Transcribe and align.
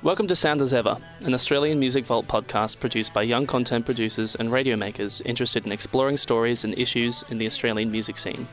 Welcome 0.00 0.28
to 0.28 0.36
Sound 0.36 0.62
as 0.62 0.72
Ever, 0.72 0.96
an 1.22 1.34
Australian 1.34 1.80
Music 1.80 2.04
Vault 2.06 2.28
podcast 2.28 2.78
produced 2.78 3.12
by 3.12 3.22
young 3.22 3.48
content 3.48 3.84
producers 3.84 4.36
and 4.36 4.52
radio 4.52 4.76
makers 4.76 5.20
interested 5.22 5.66
in 5.66 5.72
exploring 5.72 6.16
stories 6.18 6.62
and 6.62 6.72
issues 6.78 7.24
in 7.30 7.38
the 7.38 7.48
Australian 7.48 7.90
music 7.90 8.16
scene. 8.16 8.46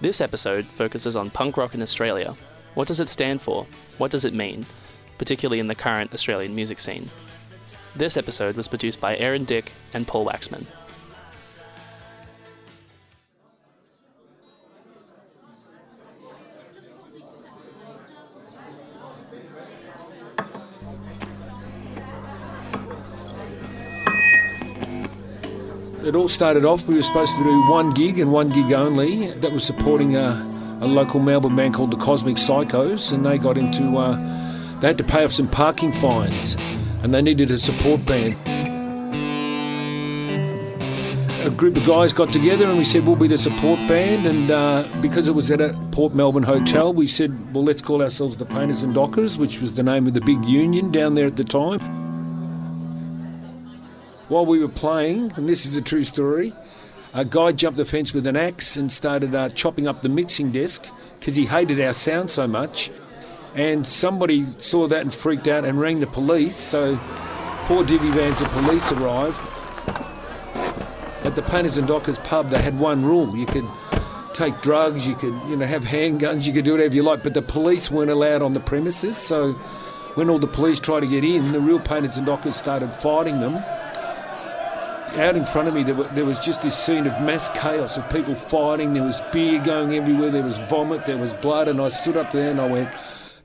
This 0.00 0.20
episode 0.20 0.64
focuses 0.64 1.16
on 1.16 1.30
punk 1.30 1.56
rock 1.56 1.74
in 1.74 1.82
Australia. 1.82 2.32
What 2.74 2.86
does 2.86 3.00
it 3.00 3.08
stand 3.08 3.42
for? 3.42 3.66
What 3.98 4.12
does 4.12 4.24
it 4.24 4.32
mean? 4.32 4.64
Particularly 5.18 5.58
in 5.58 5.66
the 5.66 5.74
current 5.74 6.14
Australian 6.14 6.54
music 6.54 6.78
scene. 6.78 7.10
This 7.96 8.16
episode 8.16 8.54
was 8.54 8.68
produced 8.68 9.00
by 9.00 9.16
Aaron 9.16 9.44
Dick 9.44 9.72
and 9.92 10.06
Paul 10.06 10.24
Waxman. 10.24 10.70
It 26.16 26.18
all 26.18 26.28
started 26.28 26.64
off, 26.64 26.86
we 26.86 26.94
were 26.94 27.02
supposed 27.02 27.36
to 27.36 27.44
do 27.44 27.70
one 27.70 27.90
gig 27.92 28.18
and 28.18 28.32
one 28.32 28.48
gig 28.48 28.72
only. 28.72 29.32
That 29.32 29.52
was 29.52 29.64
supporting 29.64 30.16
a, 30.16 30.78
a 30.80 30.86
local 30.86 31.20
Melbourne 31.20 31.54
band 31.54 31.74
called 31.74 31.90
the 31.90 31.98
Cosmic 31.98 32.36
Psychos, 32.36 33.12
and 33.12 33.26
they 33.26 33.36
got 33.36 33.58
into, 33.58 33.98
uh, 33.98 34.16
they 34.80 34.86
had 34.86 34.96
to 34.96 35.04
pay 35.04 35.26
off 35.26 35.32
some 35.34 35.46
parking 35.46 35.92
fines, 35.92 36.56
and 37.02 37.12
they 37.12 37.20
needed 37.20 37.50
a 37.50 37.58
support 37.58 38.06
band. 38.06 38.34
A 41.46 41.50
group 41.50 41.76
of 41.76 41.84
guys 41.84 42.14
got 42.14 42.32
together 42.32 42.64
and 42.64 42.78
we 42.78 42.84
said 42.86 43.06
we'll 43.06 43.16
be 43.16 43.28
the 43.28 43.36
support 43.36 43.78
band, 43.86 44.26
and 44.26 44.50
uh, 44.50 44.88
because 45.02 45.28
it 45.28 45.34
was 45.34 45.50
at 45.50 45.60
a 45.60 45.78
Port 45.92 46.14
Melbourne 46.14 46.44
hotel, 46.44 46.94
we 46.94 47.06
said, 47.06 47.52
well, 47.52 47.62
let's 47.62 47.82
call 47.82 48.00
ourselves 48.00 48.38
the 48.38 48.46
Painters 48.46 48.82
and 48.82 48.94
Dockers, 48.94 49.36
which 49.36 49.60
was 49.60 49.74
the 49.74 49.82
name 49.82 50.06
of 50.06 50.14
the 50.14 50.22
big 50.22 50.42
union 50.46 50.90
down 50.90 51.12
there 51.12 51.26
at 51.26 51.36
the 51.36 51.44
time 51.44 51.95
while 54.28 54.44
we 54.44 54.58
were 54.58 54.68
playing, 54.68 55.32
and 55.36 55.48
this 55.48 55.66
is 55.66 55.76
a 55.76 55.82
true 55.82 56.04
story, 56.04 56.52
a 57.14 57.24
guy 57.24 57.52
jumped 57.52 57.76
the 57.76 57.84
fence 57.84 58.12
with 58.12 58.26
an 58.26 58.36
axe 58.36 58.76
and 58.76 58.90
started 58.90 59.34
uh, 59.34 59.48
chopping 59.50 59.86
up 59.86 60.02
the 60.02 60.08
mixing 60.08 60.52
desk 60.52 60.84
because 61.18 61.36
he 61.36 61.46
hated 61.46 61.80
our 61.80 61.92
sound 61.92 62.30
so 62.30 62.46
much. 62.46 62.90
And 63.54 63.86
somebody 63.86 64.44
saw 64.58 64.86
that 64.88 65.00
and 65.00 65.14
freaked 65.14 65.48
out 65.48 65.64
and 65.64 65.80
rang 65.80 66.00
the 66.00 66.06
police. 66.06 66.56
So 66.56 66.96
four 67.66 67.84
divvy 67.84 68.10
vans 68.10 68.40
of 68.40 68.48
police 68.48 68.92
arrived. 68.92 69.38
At 71.24 71.34
the 71.34 71.42
Painters 71.42 71.78
and 71.78 71.88
Dockers 71.88 72.18
pub, 72.18 72.50
they 72.50 72.60
had 72.60 72.78
one 72.78 73.04
rule: 73.04 73.34
you 73.34 73.46
could 73.46 73.66
take 74.34 74.60
drugs, 74.60 75.06
you 75.06 75.14
could 75.14 75.32
you 75.48 75.56
know 75.56 75.66
have 75.66 75.84
handguns, 75.84 76.44
you 76.44 76.52
could 76.52 76.64
do 76.64 76.72
whatever 76.72 76.94
you 76.94 77.02
like, 77.02 77.22
but 77.22 77.32
the 77.32 77.42
police 77.42 77.90
weren't 77.90 78.10
allowed 78.10 78.42
on 78.42 78.52
the 78.52 78.60
premises. 78.60 79.16
So 79.16 79.52
when 80.14 80.28
all 80.28 80.38
the 80.38 80.46
police 80.46 80.78
tried 80.78 81.00
to 81.00 81.06
get 81.06 81.24
in, 81.24 81.52
the 81.52 81.60
real 81.60 81.80
Painters 81.80 82.16
and 82.18 82.26
Dockers 82.26 82.56
started 82.56 82.90
fighting 82.96 83.40
them 83.40 83.64
out 85.14 85.36
in 85.36 85.44
front 85.44 85.68
of 85.68 85.74
me, 85.74 85.82
there, 85.82 85.94
were, 85.94 86.08
there, 86.08 86.24
was 86.24 86.38
just 86.38 86.62
this 86.62 86.76
scene 86.76 87.06
of 87.06 87.12
mass 87.22 87.48
chaos 87.50 87.96
of 87.96 88.08
people 88.10 88.34
fighting. 88.34 88.92
There 88.92 89.02
was 89.02 89.20
beer 89.32 89.62
going 89.62 89.94
everywhere. 89.94 90.30
There 90.30 90.42
was 90.42 90.58
vomit. 90.68 91.06
There 91.06 91.16
was 91.16 91.32
blood. 91.34 91.68
And 91.68 91.80
I 91.80 91.88
stood 91.88 92.16
up 92.16 92.32
there 92.32 92.50
and 92.50 92.60
I 92.60 92.66
went, 92.66 92.90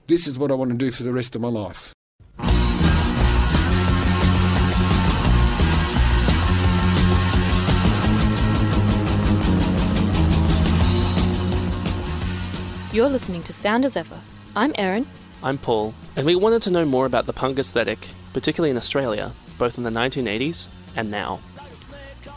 "This 0.07 0.27
is 0.27 0.37
what 0.37 0.51
I 0.51 0.55
want 0.55 0.71
to 0.71 0.77
do 0.77 0.91
for 0.91 1.03
the 1.03 1.13
rest 1.13 1.35
of 1.35 1.41
my 1.41 1.47
life." 1.47 1.93
You're 12.93 13.07
listening 13.07 13.41
to 13.43 13.53
Sound 13.53 13.85
as 13.85 13.95
Ever. 13.95 14.19
I'm 14.53 14.73
Erin. 14.75 15.07
I'm 15.41 15.57
Paul, 15.57 15.93
and 16.17 16.25
we 16.25 16.35
wanted 16.35 16.61
to 16.63 16.71
know 16.71 16.83
more 16.83 17.05
about 17.05 17.25
the 17.25 17.31
punk 17.31 17.57
aesthetic, 17.57 17.99
particularly 18.33 18.69
in 18.69 18.75
Australia, 18.75 19.31
both 19.57 19.77
in 19.77 19.85
the 19.85 19.89
1980s 19.89 20.67
and 20.97 21.09
now. 21.09 21.39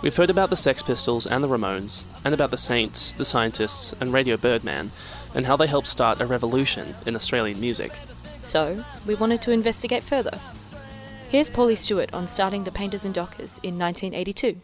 We've 0.05 0.14
heard 0.14 0.28
about 0.28 0.50
the 0.50 0.56
Sex 0.56 0.82
Pistols 0.82 1.26
and 1.26 1.42
the 1.42 1.48
Ramones, 1.48 2.04
and 2.26 2.34
about 2.34 2.50
the 2.50 2.59
Saints, 2.59 3.15
the 3.15 3.25
Scientists, 3.25 3.94
and 4.00 4.12
Radio 4.12 4.37
Birdman, 4.37 4.91
and 5.34 5.47
how 5.47 5.56
they 5.56 5.66
helped 5.66 5.88
start 5.88 6.20
a 6.20 6.26
revolution 6.26 6.94
in 7.06 7.16
Australian 7.16 7.59
music. 7.59 7.91
So, 8.43 8.84
we 9.06 9.14
wanted 9.14 9.41
to 9.41 9.50
investigate 9.50 10.03
further. 10.03 10.38
Here's 11.31 11.48
Paulie 11.48 11.78
Stewart 11.78 12.12
on 12.12 12.28
starting 12.28 12.64
the 12.64 12.70
Painters 12.70 13.06
and 13.06 13.14
Dockers 13.14 13.59
in 13.62 13.78
1982. 13.78 14.60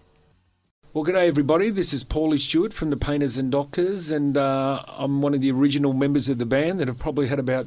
Well, 0.93 1.05
good 1.05 1.15
day, 1.15 1.29
everybody. 1.29 1.71
This 1.71 1.95
is 1.95 2.05
Paulie 2.05 2.39
Stewart 2.39 2.75
from 2.75 2.91
the 2.91 2.99
Painters 2.99 3.39
and 3.39 3.51
Dockers, 3.51 4.11
and 4.11 4.37
uh, 4.37 4.83
I'm 4.89 5.23
one 5.23 5.33
of 5.33 5.41
the 5.41 5.53
original 5.53 5.95
members 5.95 6.29
of 6.29 6.37
the 6.37 6.45
band 6.45 6.81
that 6.81 6.89
have 6.89 6.99
probably 6.99 7.29
had 7.29 7.39
about 7.39 7.67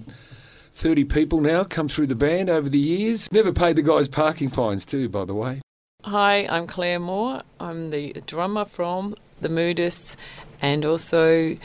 30 0.75 1.06
people 1.06 1.41
now 1.41 1.63
come 1.63 1.89
through 1.89 2.06
the 2.06 2.13
band 2.13 2.51
over 2.51 2.69
the 2.69 2.78
years. 2.78 3.31
Never 3.31 3.51
paid 3.51 3.78
the 3.78 3.81
guys 3.81 4.07
parking 4.07 4.51
fines, 4.51 4.85
too, 4.85 5.09
by 5.09 5.25
the 5.25 5.33
way. 5.33 5.63
Hi, 6.06 6.46
I'm 6.50 6.68
Clare 6.68 7.00
Moore. 7.00 7.44
I'm 7.62 7.90
the 7.90 8.12
drummer 8.25 8.66
from 8.66 9.16
the 9.40 9.47
Moodists 9.47 10.18
and 10.62 10.84
also 10.84 11.56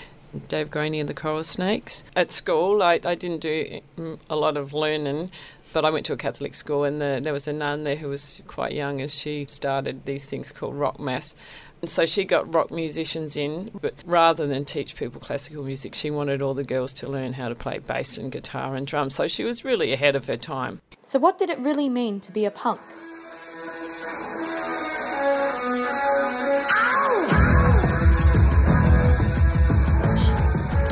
Dave 0.47 0.71
Graney 0.71 1.01
and 1.01 1.09
the 1.09 1.15
Coral 1.15 1.43
Snakes. 1.43 2.05
At 2.15 2.31
school, 2.31 2.81
I, 2.81 3.01
I 3.05 3.17
didn't 3.17 3.41
do 3.41 3.81
mm, 3.97 4.17
a 4.31 4.37
lot 4.37 4.57
of 4.57 4.73
learning, 4.73 5.33
but 5.73 5.85
I 5.85 5.91
went 5.91 6.07
to 6.07 6.13
a 6.13 6.17
Catholic 6.17 6.55
school 6.55 6.85
and 6.85 7.01
the, 7.01 7.19
there 7.21 7.33
was 7.33 7.49
a 7.49 7.53
nun 7.53 7.83
there 7.83 7.97
who 7.97 8.09
was 8.11 8.41
quite 8.47 8.75
young 8.75 9.01
and 9.01 9.11
she 9.11 9.45
started 9.49 10.05
these 10.05 10.25
things 10.25 10.53
called 10.53 10.77
rock 10.77 11.01
mass. 11.01 11.35
And 11.81 11.91
so 11.91 12.07
she 12.07 12.25
got 12.25 12.55
rock 12.55 12.71
musicians 12.71 13.37
in, 13.37 13.73
but 13.83 13.95
rather 14.07 14.47
than 14.47 14.65
teach 14.65 14.95
people 14.95 15.21
classical 15.21 15.65
music, 15.65 15.97
she 15.97 16.13
wanted 16.13 16.43
all 16.43 16.55
the 16.55 16.63
girls 16.63 16.93
to 16.95 17.09
learn 17.09 17.33
how 17.33 17.49
to 17.49 17.57
play 17.57 17.79
bass 17.79 18.17
and 18.17 18.31
guitar 18.31 18.77
and 18.77 18.87
drums. 18.87 19.17
So 19.17 19.27
she 19.27 19.43
was 19.43 19.65
really 19.65 19.93
ahead 19.93 20.15
of 20.15 20.27
her 20.27 20.37
time. 20.37 20.81
So, 21.03 21.19
what 21.19 21.39
did 21.39 21.51
it 21.51 21.59
really 21.59 21.89
mean 21.89 22.21
to 22.21 22.31
be 22.31 22.45
a 22.45 22.51
punk? 22.53 22.81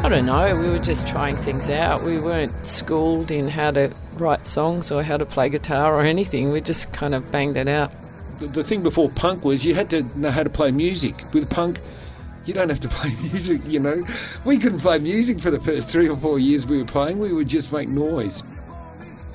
I 0.07 0.09
don't 0.09 0.27
know. 0.27 0.57
We 0.57 0.71
were 0.71 0.79
just 0.79 1.09
trying 1.09 1.35
things 1.35 1.69
out. 1.69 2.05
We 2.05 2.21
weren't 2.21 2.65
schooled 2.65 3.33
in 3.33 3.49
how 3.49 3.73
to 3.73 3.93
write 4.13 4.47
songs 4.47 4.93
or 4.93 5.03
how 5.03 5.17
to 5.17 5.27
play 5.27 5.49
guitar 5.49 5.97
or 5.97 6.03
anything. 6.03 6.53
We 6.53 6.61
just 6.61 6.93
kind 6.93 7.13
of 7.13 7.33
banged 7.33 7.57
it 7.57 7.67
out. 7.67 7.91
The, 8.39 8.63
thing 8.63 8.85
before 8.85 9.11
punk 9.11 9.45
was 9.45 9.65
you 9.65 9.75
had 9.75 9.91
to 9.91 10.03
know 10.17 10.31
how 10.31 10.45
to 10.45 10.49
play 10.49 10.71
music. 10.71 11.25
With 11.33 11.51
punk, 11.51 11.81
you 12.45 12.55
don't 12.55 12.69
have 12.69 12.79
to 12.81 12.89
play 13.01 13.17
music, 13.17 13.61
you 13.67 13.81
know. 13.81 14.07
We 14.45 14.59
couldn't 14.59 14.79
play 14.79 15.01
music 15.01 15.41
for 15.41 15.51
the 15.51 15.59
first 15.59 15.89
three 15.89 16.09
or 16.09 16.17
four 16.17 16.39
years 16.39 16.67
we 16.67 16.79
were 16.79 16.85
playing. 16.85 17.19
We 17.19 17.33
would 17.33 17.49
just 17.49 17.73
make 17.73 17.89
noise. 17.89 18.45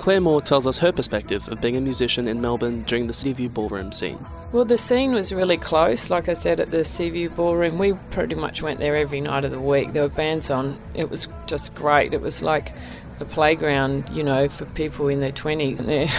Clare 0.02 0.20
Moore 0.20 0.42
tells 0.42 0.66
us 0.66 0.80
her 0.80 0.92
perspective 0.92 1.48
of 1.50 1.62
being 1.62 1.78
a 1.78 1.80
musician 1.80 2.28
in 2.28 2.42
Melbourne 2.42 2.82
during 2.88 3.06
the 3.06 3.14
Seaview 3.14 3.48
Ballroom 3.50 3.92
scene. 3.92 4.18
Well, 4.52 4.66
the 4.66 4.76
scene 4.76 5.14
was 5.14 5.32
really 5.32 5.58
close. 5.58 6.10
Like 6.10 6.28
I 6.28 6.34
said, 6.34 6.60
at 6.60 6.72
the 6.72 6.84
Seaview 6.84 7.30
Ballroom, 7.30 7.78
we 7.78 7.94
pretty 8.10 8.34
much 8.34 8.64
went 8.64 8.80
there 8.80 8.96
every 8.96 9.22
night 9.22 9.44
of 9.44 9.52
the 9.52 9.62
week. 9.62 9.94
There 9.94 10.02
were 10.02 10.10
bands 10.10 10.50
on. 10.50 10.76
It 10.96 11.12
was 11.12 11.28
just 11.46 11.76
great. 11.76 12.16
It 12.16 12.22
was 12.22 12.42
like 12.42 12.72
a 13.20 13.26
playground, 13.26 14.10
you 14.10 14.24
know, 14.24 14.50
for 14.50 14.66
people 14.66 15.08
in 15.08 15.20
their 15.20 15.32
20s. 15.32 15.78
There, 15.86 16.10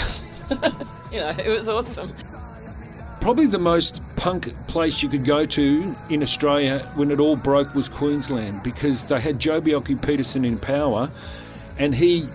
you 1.13 1.19
know, 1.19 1.31
it 1.45 1.49
was 1.49 1.69
awesome. 1.69 2.15
Probably 3.21 3.47
the 3.47 3.59
most 3.59 4.01
punk 4.15 4.55
place 4.69 5.03
you 5.03 5.09
could 5.09 5.25
go 5.25 5.45
to 5.45 5.97
in 6.09 6.23
Australia 6.23 6.89
when 6.95 7.11
it 7.11 7.19
all 7.19 7.35
broke 7.35 7.75
was 7.75 7.89
Queensland 7.89 8.63
because 8.63 9.03
they 9.07 9.21
had 9.21 9.41
Joh 9.41 9.61
Bjelke-Petersen 9.61 10.45
in 10.45 10.57
power 10.57 11.11
and 11.79 11.97
he 11.97 12.29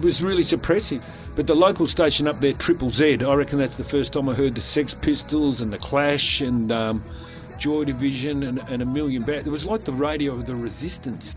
was 0.00 0.22
really 0.22 0.42
suppressive. 0.42 1.02
But 1.36 1.46
the 1.46 1.54
local 1.54 1.86
station 1.86 2.28
up 2.28 2.40
there, 2.40 2.52
Triple 2.52 2.90
Z, 2.90 3.24
I 3.24 3.34
reckon 3.34 3.58
that's 3.58 3.76
the 3.76 3.84
first 3.84 4.12
time 4.12 4.28
I 4.28 4.34
heard 4.34 4.54
the 4.54 4.60
Sex 4.60 4.94
Pistols 4.94 5.60
and 5.60 5.72
the 5.72 5.78
Clash 5.78 6.40
and 6.40 6.70
um, 6.70 7.04
Joy 7.58 7.84
Division 7.84 8.42
and, 8.44 8.58
and 8.68 8.82
a 8.82 8.86
million 8.86 9.22
bands. 9.22 9.46
It 9.46 9.50
was 9.50 9.64
like 9.64 9.82
the 9.82 9.92
radio 9.92 10.32
of 10.32 10.46
the 10.46 10.54
resistance. 10.54 11.34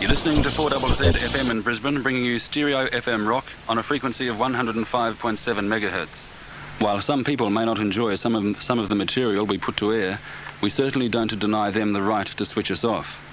You're 0.00 0.10
listening 0.10 0.42
to 0.44 0.50
4ZZ 0.50 1.12
FM 1.12 1.50
in 1.50 1.62
Brisbane, 1.62 2.02
bringing 2.02 2.24
you 2.24 2.38
stereo 2.38 2.86
FM 2.86 3.28
rock 3.28 3.46
on 3.68 3.78
a 3.78 3.82
frequency 3.82 4.28
of 4.28 4.36
105.7 4.36 4.84
megahertz. 4.84 6.26
While 6.80 7.02
some 7.02 7.24
people 7.24 7.50
may 7.50 7.64
not 7.64 7.78
enjoy 7.78 8.16
some 8.16 8.34
of, 8.34 8.62
some 8.62 8.78
of 8.78 8.88
the 8.88 8.94
material 8.94 9.44
we 9.44 9.58
put 9.58 9.76
to 9.78 9.92
air, 9.92 10.18
we 10.62 10.70
certainly 10.70 11.08
don't 11.08 11.38
deny 11.38 11.70
them 11.70 11.92
the 11.92 12.02
right 12.02 12.26
to 12.26 12.46
switch 12.46 12.70
us 12.70 12.84
off. 12.84 13.29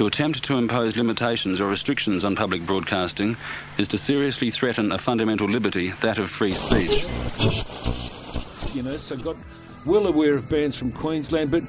To 0.00 0.06
attempt 0.06 0.42
to 0.44 0.56
impose 0.56 0.96
limitations 0.96 1.60
or 1.60 1.68
restrictions 1.68 2.24
on 2.24 2.34
public 2.34 2.64
broadcasting 2.64 3.36
is 3.76 3.86
to 3.88 3.98
seriously 3.98 4.50
threaten 4.50 4.92
a 4.92 4.98
fundamental 4.98 5.46
liberty, 5.46 5.90
that 6.00 6.16
of 6.16 6.30
free 6.30 6.54
speech. 6.54 7.04
You 8.74 8.82
know, 8.82 8.96
so 8.96 9.18
got 9.18 9.36
well 9.84 10.06
aware 10.06 10.36
of 10.36 10.48
bands 10.48 10.78
from 10.78 10.90
Queensland, 10.90 11.50
but 11.50 11.64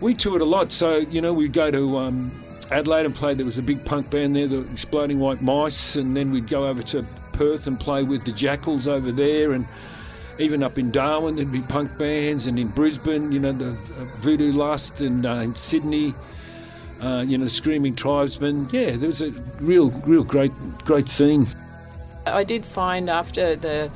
we 0.00 0.14
toured 0.14 0.40
a 0.40 0.46
lot. 0.46 0.72
So, 0.72 0.96
you 0.96 1.20
know, 1.20 1.34
we'd 1.34 1.52
go 1.52 1.70
to 1.70 1.98
um, 1.98 2.32
Adelaide 2.70 3.04
and 3.04 3.14
play. 3.14 3.34
There 3.34 3.44
was 3.44 3.58
a 3.58 3.62
big 3.62 3.84
punk 3.84 4.08
band 4.08 4.34
there, 4.34 4.46
the 4.46 4.60
Exploding 4.72 5.20
White 5.20 5.42
Mice, 5.42 5.96
and 5.96 6.16
then 6.16 6.32
we'd 6.32 6.48
go 6.48 6.66
over 6.66 6.82
to 6.84 7.04
Perth 7.34 7.66
and 7.66 7.78
play 7.78 8.02
with 8.02 8.24
the 8.24 8.32
Jackals 8.32 8.88
over 8.88 9.12
there, 9.12 9.52
and 9.52 9.68
even 10.38 10.62
up 10.62 10.78
in 10.78 10.90
Darwin 10.90 11.36
there'd 11.36 11.52
be 11.52 11.60
punk 11.60 11.98
bands, 11.98 12.46
and 12.46 12.58
in 12.58 12.68
Brisbane, 12.68 13.30
you 13.30 13.40
know, 13.40 13.52
the 13.52 13.72
uh, 13.72 14.04
Voodoo 14.20 14.52
Lust, 14.52 15.02
and 15.02 15.26
uh, 15.26 15.34
in 15.34 15.54
Sydney 15.54 16.14
uh, 17.00 17.24
you 17.26 17.38
know, 17.38 17.48
Screaming 17.48 17.94
Tribesmen. 17.94 18.68
Yeah, 18.72 18.96
there 18.96 19.08
was 19.08 19.20
a 19.22 19.30
real, 19.60 19.90
real 20.06 20.24
great, 20.24 20.52
great 20.84 21.08
scene. 21.08 21.48
I 22.26 22.44
did 22.44 22.64
find 22.64 23.10
after 23.10 23.56
the 23.56 23.90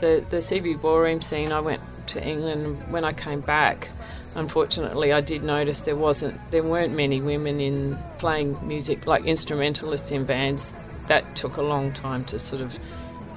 the 0.00 0.24
the 0.30 0.40
Seaview 0.40 0.78
ballroom 0.78 1.22
scene, 1.22 1.52
I 1.52 1.60
went 1.60 1.80
to 2.08 2.24
England. 2.24 2.90
When 2.90 3.04
I 3.04 3.12
came 3.12 3.40
back, 3.40 3.88
unfortunately, 4.34 5.12
I 5.12 5.20
did 5.20 5.42
notice 5.42 5.82
there 5.82 5.96
wasn't 5.96 6.38
there 6.50 6.62
weren't 6.62 6.94
many 6.94 7.20
women 7.20 7.60
in 7.60 7.98
playing 8.18 8.58
music 8.66 9.06
like 9.06 9.24
instrumentalists 9.24 10.10
in 10.10 10.24
bands. 10.24 10.72
That 11.08 11.36
took 11.36 11.56
a 11.56 11.62
long 11.62 11.92
time 11.92 12.24
to 12.26 12.38
sort 12.38 12.60
of 12.60 12.78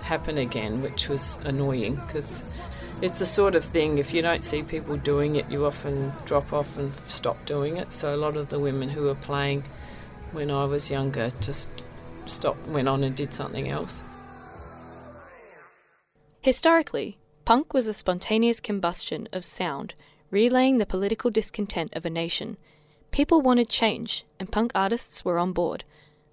happen 0.01 0.37
again, 0.37 0.81
which 0.81 1.07
was 1.07 1.39
annoying 1.45 1.95
because 1.95 2.43
it's 3.01 3.19
the 3.19 3.25
sort 3.25 3.55
of 3.55 3.65
thing 3.65 3.97
if 3.97 4.13
you 4.13 4.21
don't 4.21 4.45
see 4.45 4.61
people 4.61 4.95
doing 4.95 5.35
it, 5.35 5.49
you 5.49 5.65
often 5.65 6.11
drop 6.25 6.53
off 6.53 6.77
and 6.77 6.93
stop 7.07 7.43
doing 7.45 7.77
it. 7.77 7.91
So 7.91 8.13
a 8.13 8.17
lot 8.17 8.37
of 8.37 8.49
the 8.49 8.59
women 8.59 8.89
who 8.89 9.03
were 9.03 9.15
playing 9.15 9.63
when 10.31 10.51
I 10.51 10.65
was 10.65 10.91
younger 10.91 11.31
just 11.41 11.67
stopped, 12.27 12.67
went 12.67 12.87
on 12.87 13.03
and 13.03 13.15
did 13.15 13.33
something 13.33 13.67
else. 13.67 14.03
Historically, 16.41 17.17
punk 17.43 17.73
was 17.73 17.87
a 17.87 17.93
spontaneous 17.93 18.59
combustion 18.59 19.27
of 19.33 19.43
sound, 19.43 19.93
relaying 20.29 20.77
the 20.77 20.85
political 20.85 21.29
discontent 21.29 21.93
of 21.93 22.05
a 22.05 22.09
nation. 22.09 22.57
People 23.11 23.41
wanted 23.41 23.67
change, 23.67 24.25
and 24.39 24.51
punk 24.51 24.71
artists 24.73 25.25
were 25.25 25.37
on 25.37 25.53
board. 25.53 25.83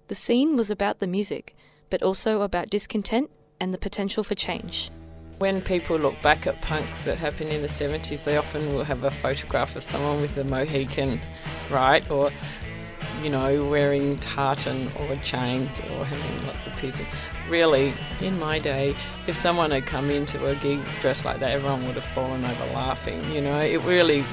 The 0.07 0.15
scene 0.15 0.55
was 0.55 0.71
about 0.71 0.99
the 0.99 1.07
music, 1.07 1.55
but 1.89 2.01
also 2.01 2.41
about 2.41 2.69
discontent 2.69 3.29
and 3.59 3.73
the 3.73 3.77
potential 3.77 4.23
for 4.23 4.35
change. 4.35 4.89
When 5.39 5.61
people 5.61 5.97
look 5.97 6.21
back 6.21 6.47
at 6.47 6.59
punk 6.59 6.85
that 7.05 7.17
happened 7.17 7.51
in 7.51 7.61
the 7.61 7.69
70s, 7.69 8.25
they 8.25 8.35
often 8.35 8.73
will 8.73 8.83
have 8.83 9.05
a 9.05 9.09
photograph 9.09 9.73
of 9.77 9.83
someone 9.83 10.19
with 10.19 10.37
a 10.37 10.43
Mohican, 10.43 11.21
right? 11.69 12.09
Or, 12.11 12.29
you 13.23 13.29
know, 13.29 13.63
wearing 13.63 14.17
tartan 14.19 14.91
or 14.99 15.15
chains 15.17 15.79
or 15.79 16.03
having 16.03 16.45
lots 16.45 16.67
of 16.67 16.73
piercing. 16.73 17.05
Really, 17.47 17.93
in 18.19 18.37
my 18.37 18.59
day, 18.59 18.93
if 19.27 19.37
someone 19.37 19.71
had 19.71 19.85
come 19.85 20.11
into 20.11 20.45
a 20.45 20.55
gig 20.55 20.81
dressed 20.99 21.23
like 21.23 21.39
that, 21.39 21.51
everyone 21.51 21.85
would 21.85 21.95
have 21.95 22.03
fallen 22.03 22.43
over 22.43 22.65
laughing. 22.73 23.23
You 23.31 23.39
know, 23.39 23.61
it 23.61 23.81
really, 23.85 24.25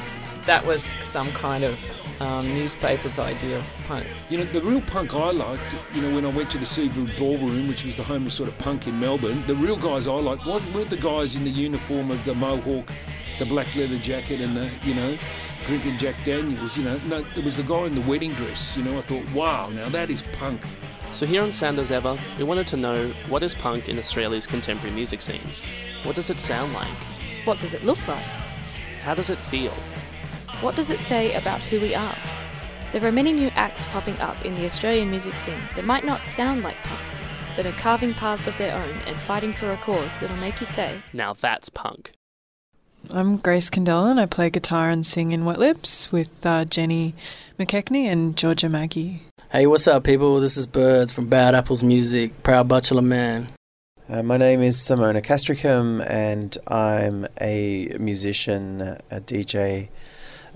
that 0.47 0.67
was 0.67 0.83
some 1.01 1.31
kind 1.31 1.63
of 1.63 1.79
um, 2.21 2.47
newspaper's 2.49 3.19
idea 3.19 3.59
of 3.59 3.65
punk. 3.87 4.07
You 4.31 4.39
know, 4.39 4.45
the 4.45 4.61
real 4.61 4.81
punk 4.83 5.15
I 5.15 5.31
liked, 5.31 5.63
you 5.95 6.03
know, 6.03 6.15
when 6.15 6.25
I 6.25 6.31
went 6.31 6.51
to 6.51 6.59
the 6.59 6.67
Seaview 6.67 7.07
Ballroom, 7.19 7.69
which 7.69 7.85
was 7.85 7.97
the 7.97 8.05
home 8.05 8.27
of 8.27 8.33
sort 8.33 8.49
of 8.49 8.59
punk 8.59 8.87
in 8.87 8.99
Melbourne, 8.99 9.43
the 9.47 9.55
real 9.55 9.77
guys 9.77 10.07
I 10.07 10.13
liked 10.13 10.47
weren't, 10.47 10.75
weren't 10.75 10.91
the 10.91 10.97
guys 10.97 11.35
in 11.35 11.45
the 11.45 11.51
uniform 11.51 12.11
of 12.11 12.25
the 12.25 12.35
mohawk, 12.35 12.91
the 13.39 13.47
black 13.47 13.75
leather 13.77 13.99
jacket, 13.99 14.41
and 14.41 14.57
the, 14.57 14.71
you 14.85 14.95
know, 14.95 15.19
drinking 15.67 15.99
Jack 15.99 16.17
Daniels. 16.25 16.77
You 16.77 16.85
know, 16.85 16.99
no, 17.07 17.25
it 17.37 17.45
was 17.45 17.57
the 17.57 17.63
guy 17.63 17.85
in 17.85 17.95
the 17.95 18.01
wedding 18.03 18.33
dress. 18.33 18.77
You 18.77 18.85
know, 18.85 18.99
I 18.99 19.03
thought, 19.03 19.31
wow, 19.33 19.69
now 19.71 19.89
that 19.91 20.11
is 20.11 20.23
punk. 20.39 20.63
So 21.13 21.25
here 21.25 21.43
on 21.43 21.53
Sound 21.53 21.79
as 21.79 21.91
Ever, 21.91 22.19
we 22.39 22.45
wanted 22.45 22.67
to 22.69 22.77
know 22.77 23.09
what 23.29 23.43
is 23.43 23.55
punk 23.55 23.89
in 23.89 23.99
Australia's 23.99 24.47
contemporary 24.47 24.95
music 24.95 25.23
scene? 25.23 25.41
What 26.03 26.15
does 26.17 26.31
it 26.31 26.39
sound 26.39 26.73
like? 26.73 26.97
What 27.45 27.59
does 27.59 27.75
it 27.75 27.85
look 27.85 28.07
like? 28.07 28.25
How 29.03 29.15
does 29.15 29.31
it 29.31 29.39
feel? 29.39 29.73
What 30.63 30.75
does 30.75 30.89
it 30.91 30.99
say 31.01 31.35
about 31.35 31.61
who 31.61 31.79
we 31.79 31.95
are? 31.95 32.17
There 32.93 33.05
are 33.05 33.13
many 33.13 33.35
new 33.35 33.49
acts 33.49 33.85
popping 33.87 34.19
up 34.21 34.43
in 34.43 34.55
the 34.55 34.65
Australian 34.65 35.11
music 35.11 35.35
scene 35.35 35.61
that 35.75 35.85
might 35.85 36.03
not 36.03 36.23
sound 36.23 36.63
like 36.63 36.77
punk, 36.83 37.01
but 37.55 37.67
are 37.67 37.73
carving 37.73 38.15
paths 38.15 38.47
of 38.47 38.57
their 38.57 38.75
own 38.75 38.99
and 39.07 39.19
fighting 39.19 39.53
for 39.53 39.71
a 39.71 39.77
cause 39.77 40.11
that'll 40.19 40.37
make 40.39 40.59
you 40.59 40.65
say, 40.65 41.03
Now 41.13 41.35
that's 41.35 41.69
punk. 41.69 42.13
I'm 43.11 43.37
Grace 43.37 43.69
Kindellan 43.69 44.13
and 44.13 44.21
I 44.21 44.25
play 44.25 44.49
guitar 44.49 44.89
and 44.89 45.05
sing 45.05 45.33
in 45.33 45.45
Wet 45.45 45.59
Lips 45.59 46.11
with 46.11 46.45
uh, 46.47 46.65
Jenny 46.65 47.15
McKechnie 47.59 48.07
and 48.07 48.35
Georgia 48.35 48.71
Maggie. 48.71 49.25
Hey, 49.53 49.67
what's 49.67 49.87
up, 49.87 50.05
people? 50.05 50.41
This 50.41 50.57
is 50.57 50.67
Birdz 50.67 51.13
from 51.13 51.27
Bad 51.27 51.55
Apples 51.55 51.83
Music, 51.83 52.43
Proud 52.43 52.67
Butchulla 52.67 53.05
Man. 53.05 53.49
Uh, 54.09 54.23
my 54.23 54.39
name 54.39 54.63
is 54.63 54.79
Simona 54.79 55.23
Castricum, 55.23 56.01
and 56.01 56.57
I'm 56.67 57.27
a 57.41 57.95
musician, 57.99 58.97
a 59.11 59.21
DJ, 59.21 59.89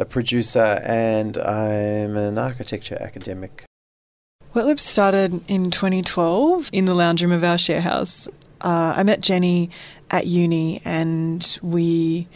a 0.00 0.05
producer, 0.06 0.81
and 0.82 1.37
I'm 1.37 2.17
an 2.17 2.38
architecture 2.38 2.97
academic. 3.00 3.64
Wet 4.55 4.64
Lips 4.64 4.82
started 4.82 5.44
in 5.47 5.70
2012 5.70 6.70
in 6.73 6.87
the 6.87 6.94
lounge 6.94 7.23
room 7.23 7.31
of 7.31 7.44
our 7.44 7.58
share 7.58 7.82
house. 7.82 8.26
Uh, 8.61 8.94
I 8.97 9.02
met 9.05 9.20
Jenny 9.20 9.70
at 10.11 10.26
uni 10.26 10.82
and 10.85 11.58
we 11.62 12.26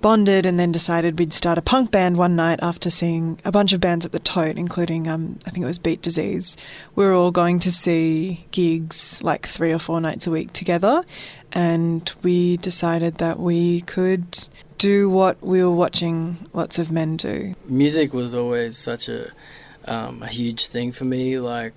bonded 0.00 0.46
and 0.46 0.60
then 0.60 0.70
decided 0.70 1.18
we'd 1.18 1.32
start 1.32 1.58
a 1.58 1.62
punk 1.62 1.90
band 1.90 2.16
one 2.16 2.36
night 2.36 2.60
after 2.62 2.90
seeing 2.90 3.40
a 3.44 3.50
bunch 3.50 3.72
of 3.72 3.80
bands 3.80 4.04
at 4.04 4.12
the 4.12 4.20
Tote, 4.20 4.56
including, 4.56 5.08
um, 5.08 5.38
I 5.46 5.50
think 5.50 5.64
it 5.64 5.66
was 5.66 5.78
Beat 5.78 6.02
Disease. 6.02 6.56
We 6.94 7.04
were 7.04 7.14
all 7.14 7.32
going 7.32 7.58
to 7.60 7.72
see 7.72 8.46
gigs 8.52 9.22
like 9.22 9.48
three 9.48 9.72
or 9.72 9.78
four 9.78 10.00
nights 10.00 10.26
a 10.26 10.30
week 10.30 10.52
together, 10.52 11.02
and 11.50 12.12
we 12.22 12.58
decided 12.58 13.18
that 13.18 13.40
we 13.40 13.80
could 13.80 14.46
do 14.78 15.08
what 15.08 15.42
we 15.42 15.62
were 15.62 15.70
watching 15.70 16.48
lots 16.52 16.78
of 16.78 16.90
men 16.90 17.16
do. 17.16 17.54
Music 17.64 18.12
was 18.12 18.34
always 18.34 18.76
such 18.76 19.08
a, 19.08 19.32
um, 19.84 20.22
a 20.22 20.28
huge 20.28 20.68
thing 20.68 20.92
for 20.92 21.04
me. 21.04 21.38
Like 21.38 21.74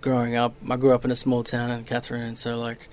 growing 0.00 0.36
up, 0.36 0.54
I 0.68 0.76
grew 0.76 0.92
up 0.92 1.04
in 1.04 1.10
a 1.10 1.16
small 1.16 1.44
town 1.44 1.70
in 1.70 1.84
Katherine, 1.84 2.22
and 2.22 2.38
so 2.38 2.56
like 2.58 2.88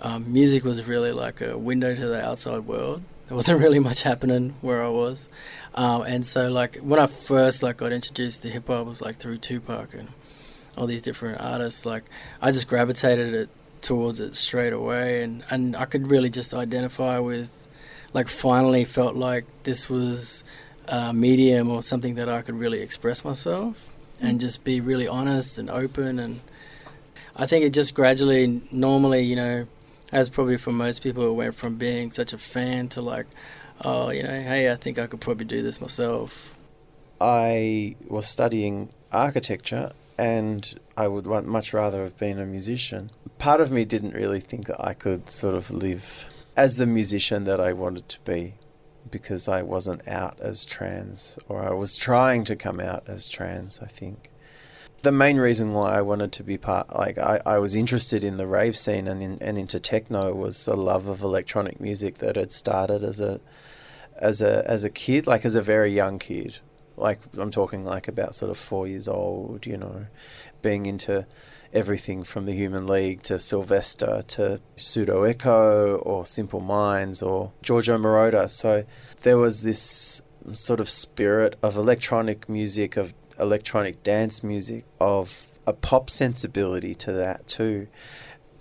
um, 0.00 0.32
music 0.32 0.64
was 0.64 0.82
really 0.84 1.12
like 1.12 1.40
a 1.40 1.58
window 1.58 1.94
to 1.94 2.06
the 2.06 2.24
outside 2.24 2.66
world. 2.66 3.02
There 3.28 3.36
wasn't 3.36 3.60
really 3.64 3.78
much 3.78 4.02
happening 4.02 4.54
where 4.60 4.82
I 4.84 4.88
was, 4.88 5.28
um, 5.74 6.02
and 6.02 6.24
so 6.24 6.50
like 6.50 6.76
when 6.76 7.00
I 7.00 7.06
first 7.06 7.62
like 7.62 7.78
got 7.78 7.92
introduced 7.92 8.42
to 8.42 8.50
hip 8.50 8.68
hop 8.68 8.86
was 8.86 9.00
like 9.00 9.16
through 9.16 9.38
Tupac 9.38 9.94
and 9.94 10.08
all 10.76 10.86
these 10.86 11.02
different 11.02 11.40
artists. 11.40 11.84
Like 11.84 12.04
I 12.40 12.52
just 12.52 12.68
gravitated 12.68 13.34
it 13.34 13.48
towards 13.82 14.20
it 14.20 14.36
straight 14.36 14.72
away, 14.72 15.22
and 15.22 15.44
and 15.50 15.76
I 15.76 15.84
could 15.84 16.08
really 16.08 16.30
just 16.30 16.54
identify 16.54 17.18
with, 17.18 17.50
like 18.12 18.28
finally 18.28 18.84
felt 18.84 19.16
like 19.16 19.44
this 19.62 19.88
was 19.88 20.44
a 20.86 21.12
medium 21.12 21.70
or 21.70 21.82
something 21.82 22.16
that 22.16 22.28
I 22.28 22.42
could 22.42 22.56
really 22.56 22.80
express 22.80 23.24
myself 23.24 23.76
and 24.20 24.38
mm. 24.38 24.40
just 24.40 24.64
be 24.64 24.80
really 24.80 25.06
honest 25.06 25.58
and 25.58 25.70
open 25.70 26.18
and 26.18 26.40
I 27.36 27.46
think 27.46 27.64
it 27.64 27.72
just 27.72 27.94
gradually 27.94 28.62
normally 28.70 29.22
you 29.22 29.36
know 29.36 29.66
as 30.12 30.28
probably 30.28 30.56
for 30.56 30.72
most 30.72 31.02
people, 31.02 31.28
it 31.30 31.34
went 31.34 31.54
from 31.54 31.76
being 31.76 32.10
such 32.10 32.32
a 32.32 32.38
fan 32.38 32.88
to 32.90 33.00
like, 33.00 33.26
oh, 33.84 34.10
you 34.10 34.22
know, 34.22 34.28
hey, 34.28 34.70
I 34.70 34.76
think 34.76 34.98
I 34.98 35.06
could 35.06 35.20
probably 35.20 35.44
do 35.44 35.62
this 35.62 35.80
myself. 35.80 36.32
I 37.20 37.96
was 38.08 38.26
studying 38.26 38.90
architecture 39.12 39.92
and 40.18 40.78
I 40.96 41.08
would 41.08 41.26
want 41.26 41.46
much 41.46 41.72
rather 41.72 42.02
have 42.02 42.18
been 42.18 42.38
a 42.38 42.46
musician. 42.46 43.10
Part 43.38 43.60
of 43.60 43.70
me 43.70 43.84
didn't 43.84 44.14
really 44.14 44.40
think 44.40 44.66
that 44.66 44.84
I 44.84 44.94
could 44.94 45.30
sort 45.30 45.54
of 45.54 45.70
live 45.70 46.28
as 46.60 46.76
the 46.76 46.86
musician 46.86 47.44
that 47.44 47.58
I 47.58 47.72
wanted 47.72 48.06
to 48.10 48.20
be 48.20 48.56
because 49.10 49.48
I 49.48 49.62
wasn't 49.62 50.06
out 50.06 50.38
as 50.40 50.66
trans 50.66 51.38
or 51.48 51.62
I 51.62 51.72
was 51.72 51.96
trying 51.96 52.44
to 52.44 52.54
come 52.54 52.80
out 52.80 53.02
as 53.06 53.30
trans, 53.30 53.80
I 53.80 53.86
think 53.86 54.30
the 55.00 55.10
main 55.10 55.38
reason 55.38 55.72
why 55.72 55.96
I 55.96 56.02
wanted 56.02 56.32
to 56.32 56.42
be 56.42 56.58
part, 56.58 56.94
like 56.94 57.16
I, 57.16 57.40
I 57.46 57.56
was 57.56 57.74
interested 57.74 58.22
in 58.22 58.36
the 58.36 58.46
rave 58.46 58.76
scene 58.76 59.08
and 59.08 59.22
in, 59.22 59.38
and 59.40 59.56
into 59.56 59.80
techno 59.80 60.34
was 60.34 60.66
the 60.66 60.76
love 60.76 61.06
of 61.08 61.22
electronic 61.22 61.80
music 61.80 62.18
that 62.18 62.36
had 62.36 62.52
started 62.52 63.02
as 63.02 63.20
a 63.20 63.40
as 64.18 64.42
a 64.42 64.62
as 64.70 64.84
a 64.84 64.90
kid, 64.90 65.26
like 65.26 65.46
as 65.46 65.54
a 65.54 65.62
very 65.62 65.90
young 65.90 66.18
kid. 66.18 66.58
Like 66.94 67.20
I'm 67.38 67.50
talking 67.50 67.86
like 67.86 68.06
about 68.06 68.34
sort 68.34 68.50
of 68.50 68.58
four 68.58 68.86
years 68.86 69.08
old, 69.08 69.64
you 69.64 69.78
know, 69.78 70.08
being 70.60 70.84
into 70.84 71.26
everything 71.72 72.24
from 72.24 72.46
the 72.46 72.52
Human 72.52 72.86
League 72.86 73.22
to 73.24 73.38
Sylvester 73.38 74.22
to 74.28 74.60
Pseudo 74.76 75.22
Echo 75.22 75.96
or 75.96 76.26
Simple 76.26 76.60
Minds 76.60 77.22
or 77.22 77.52
Giorgio 77.62 77.96
Moroder. 77.98 78.50
So 78.50 78.84
there 79.22 79.38
was 79.38 79.62
this 79.62 80.22
sort 80.52 80.80
of 80.80 80.88
spirit 80.88 81.56
of 81.62 81.76
electronic 81.76 82.48
music 82.48 82.96
of 82.96 83.14
electronic 83.40 84.02
dance 84.02 84.44
music, 84.44 84.84
of 85.00 85.46
a 85.66 85.72
pop 85.72 86.10
sensibility 86.10 86.94
to 86.94 87.12
that 87.12 87.48
too. 87.48 87.88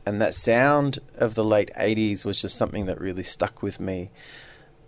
And 0.06 0.22
that 0.22 0.34
sound 0.34 1.00
of 1.16 1.36
the 1.36 1.44
late 1.44 1.70
80s 1.78 2.26
was 2.26 2.42
just 2.42 2.56
something 2.56 2.86
that 2.86 3.00
really 3.00 3.24
stuck 3.24 3.62
with 3.62 3.80
me. 3.80 4.10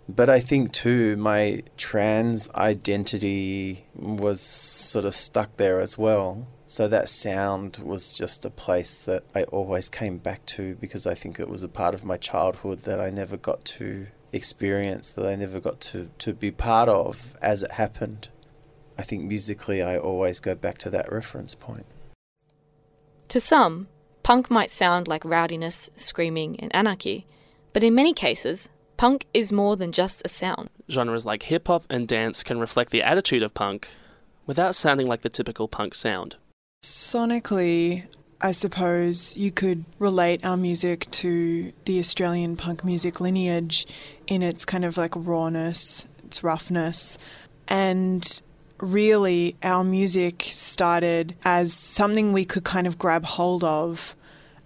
But 0.08 0.28
I 0.28 0.40
think 0.40 0.72
too, 0.72 1.16
my 1.16 1.62
trans 1.76 2.48
identity 2.50 3.86
was 3.94 4.40
sort 4.40 5.04
of 5.04 5.14
stuck 5.14 5.56
there 5.58 5.80
as 5.80 5.96
well. 5.96 6.48
So 6.72 6.88
that 6.88 7.10
sound 7.10 7.80
was 7.84 8.16
just 8.16 8.46
a 8.46 8.50
place 8.50 8.94
that 8.94 9.24
I 9.34 9.42
always 9.42 9.90
came 9.90 10.16
back 10.16 10.46
to 10.46 10.74
because 10.76 11.06
I 11.06 11.14
think 11.14 11.38
it 11.38 11.50
was 11.50 11.62
a 11.62 11.68
part 11.68 11.94
of 11.94 12.02
my 12.02 12.16
childhood 12.16 12.84
that 12.84 12.98
I 12.98 13.10
never 13.10 13.36
got 13.36 13.66
to 13.76 14.06
experience, 14.32 15.10
that 15.10 15.26
I 15.26 15.34
never 15.34 15.60
got 15.60 15.82
to, 15.92 16.08
to 16.20 16.32
be 16.32 16.50
part 16.50 16.88
of 16.88 17.36
as 17.42 17.62
it 17.62 17.72
happened. 17.72 18.30
I 18.96 19.02
think 19.02 19.22
musically 19.24 19.82
I 19.82 19.98
always 19.98 20.40
go 20.40 20.54
back 20.54 20.78
to 20.78 20.88
that 20.88 21.12
reference 21.12 21.54
point. 21.54 21.84
To 23.28 23.38
some, 23.38 23.88
punk 24.22 24.50
might 24.50 24.70
sound 24.70 25.06
like 25.06 25.24
rowdiness, 25.24 25.90
screaming, 25.94 26.58
and 26.58 26.74
anarchy, 26.74 27.26
but 27.74 27.84
in 27.84 27.94
many 27.94 28.14
cases, 28.14 28.70
punk 28.96 29.26
is 29.34 29.52
more 29.52 29.76
than 29.76 29.92
just 29.92 30.22
a 30.24 30.28
sound. 30.30 30.70
Genres 30.90 31.26
like 31.26 31.42
hip 31.42 31.66
hop 31.66 31.84
and 31.90 32.08
dance 32.08 32.42
can 32.42 32.58
reflect 32.58 32.92
the 32.92 33.02
attitude 33.02 33.42
of 33.42 33.52
punk, 33.52 33.88
without 34.46 34.74
sounding 34.74 35.06
like 35.06 35.20
the 35.20 35.28
typical 35.28 35.68
punk 35.68 35.94
sound. 35.94 36.36
Sonically, 36.82 38.04
I 38.40 38.52
suppose 38.52 39.36
you 39.36 39.52
could 39.52 39.84
relate 39.98 40.44
our 40.44 40.56
music 40.56 41.10
to 41.12 41.72
the 41.84 42.00
Australian 42.00 42.56
punk 42.56 42.84
music 42.84 43.20
lineage 43.20 43.86
in 44.26 44.42
its 44.42 44.64
kind 44.64 44.84
of 44.84 44.96
like 44.96 45.12
rawness, 45.14 46.06
its 46.24 46.42
roughness. 46.42 47.18
And 47.68 48.42
really, 48.78 49.56
our 49.62 49.84
music 49.84 50.48
started 50.52 51.36
as 51.44 51.72
something 51.72 52.32
we 52.32 52.44
could 52.44 52.64
kind 52.64 52.86
of 52.86 52.98
grab 52.98 53.24
hold 53.26 53.62
of 53.62 54.16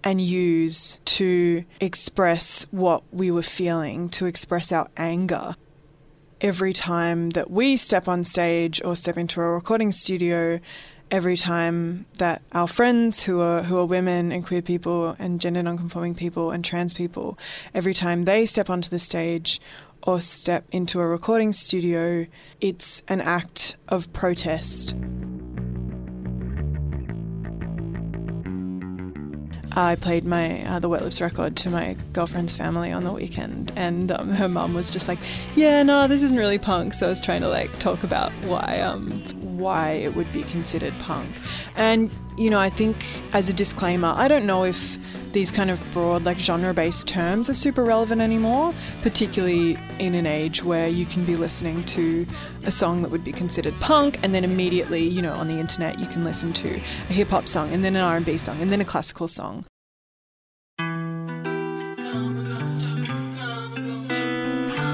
and 0.03 0.21
use 0.21 0.99
to 1.05 1.65
express 1.79 2.65
what 2.71 3.03
we 3.11 3.29
were 3.29 3.43
feeling, 3.43 4.09
to 4.09 4.25
express 4.25 4.71
our 4.71 4.89
anger. 4.97 5.55
Every 6.39 6.71
time 6.71 7.31
that 7.31 7.51
we 7.51 7.77
step 7.77 8.07
on 8.07 8.23
stage 8.23 8.81
or 8.85 8.95
step 8.95 9.17
into 9.17 9.41
a 9.41 9.49
recording 9.49 9.91
studio, 9.91 10.59
every 11.09 11.37
time 11.37 12.05
that 12.17 12.41
our 12.51 12.67
friends 12.67 13.23
who 13.23 13.39
are 13.39 13.63
who 13.63 13.77
are 13.77 13.85
women 13.85 14.31
and 14.31 14.45
queer 14.45 14.61
people 14.61 15.15
and 15.19 15.39
gender 15.39 15.63
nonconforming 15.63 16.15
people 16.15 16.51
and 16.51 16.63
trans 16.63 16.93
people, 16.93 17.37
every 17.73 17.93
time 17.93 18.23
they 18.23 18.45
step 18.45 18.69
onto 18.69 18.89
the 18.89 18.99
stage 18.99 19.61
or 20.03 20.21
step 20.21 20.65
into 20.71 20.99
a 20.99 21.07
recording 21.07 21.53
studio, 21.53 22.25
it's 22.61 23.01
an 23.07 23.21
act 23.21 23.75
of 23.87 24.11
protest. 24.13 24.95
I 29.75 29.95
played 29.95 30.25
my 30.25 30.65
uh, 30.65 30.79
the 30.79 30.89
Wet 30.89 31.03
Lips 31.03 31.21
record 31.21 31.55
to 31.57 31.69
my 31.69 31.95
girlfriend's 32.11 32.51
family 32.51 32.91
on 32.91 33.03
the 33.03 33.11
weekend, 33.11 33.71
and 33.75 34.11
um, 34.11 34.31
her 34.31 34.49
mum 34.49 34.73
was 34.73 34.89
just 34.89 35.07
like, 35.07 35.19
"Yeah, 35.55 35.83
no, 35.83 36.07
this 36.07 36.23
isn't 36.23 36.37
really 36.37 36.57
punk." 36.57 36.95
So 36.95 37.05
I 37.05 37.09
was 37.09 37.21
trying 37.21 37.41
to 37.41 37.49
like 37.49 37.77
talk 37.79 38.03
about 38.03 38.31
why 38.45 38.79
um, 38.81 39.11
why 39.57 39.91
it 39.91 40.15
would 40.15 40.31
be 40.33 40.43
considered 40.43 40.93
punk, 40.99 41.29
and 41.75 42.13
you 42.37 42.49
know, 42.49 42.59
I 42.59 42.69
think 42.69 43.05
as 43.33 43.49
a 43.49 43.53
disclaimer, 43.53 44.13
I 44.15 44.27
don't 44.27 44.45
know 44.45 44.63
if 44.63 44.97
these 45.33 45.51
kind 45.51 45.69
of 45.69 45.79
broad 45.93 46.23
like 46.23 46.39
genre-based 46.39 47.07
terms 47.07 47.49
are 47.49 47.53
super 47.53 47.83
relevant 47.83 48.21
anymore, 48.21 48.73
particularly 49.01 49.77
in 49.99 50.15
an 50.15 50.25
age 50.25 50.63
where 50.63 50.87
you 50.87 51.05
can 51.05 51.25
be 51.25 51.35
listening 51.35 51.83
to 51.83 52.25
a 52.65 52.71
song 52.71 53.01
that 53.01 53.11
would 53.11 53.23
be 53.23 53.31
considered 53.31 53.73
punk 53.79 54.17
and 54.23 54.33
then 54.33 54.43
immediately, 54.43 55.03
you 55.03 55.21
know, 55.21 55.33
on 55.33 55.47
the 55.47 55.59
internet 55.59 55.99
you 55.99 56.07
can 56.07 56.23
listen 56.23 56.53
to 56.53 56.67
a 56.69 57.13
hip 57.13 57.27
hop 57.27 57.47
song 57.47 57.71
and 57.73 57.83
then 57.83 57.95
an 57.95 58.01
R&B 58.01 58.37
song 58.37 58.59
and 58.61 58.71
then 58.71 58.81
a 58.81 58.85
classical 58.85 59.27
song. 59.27 59.65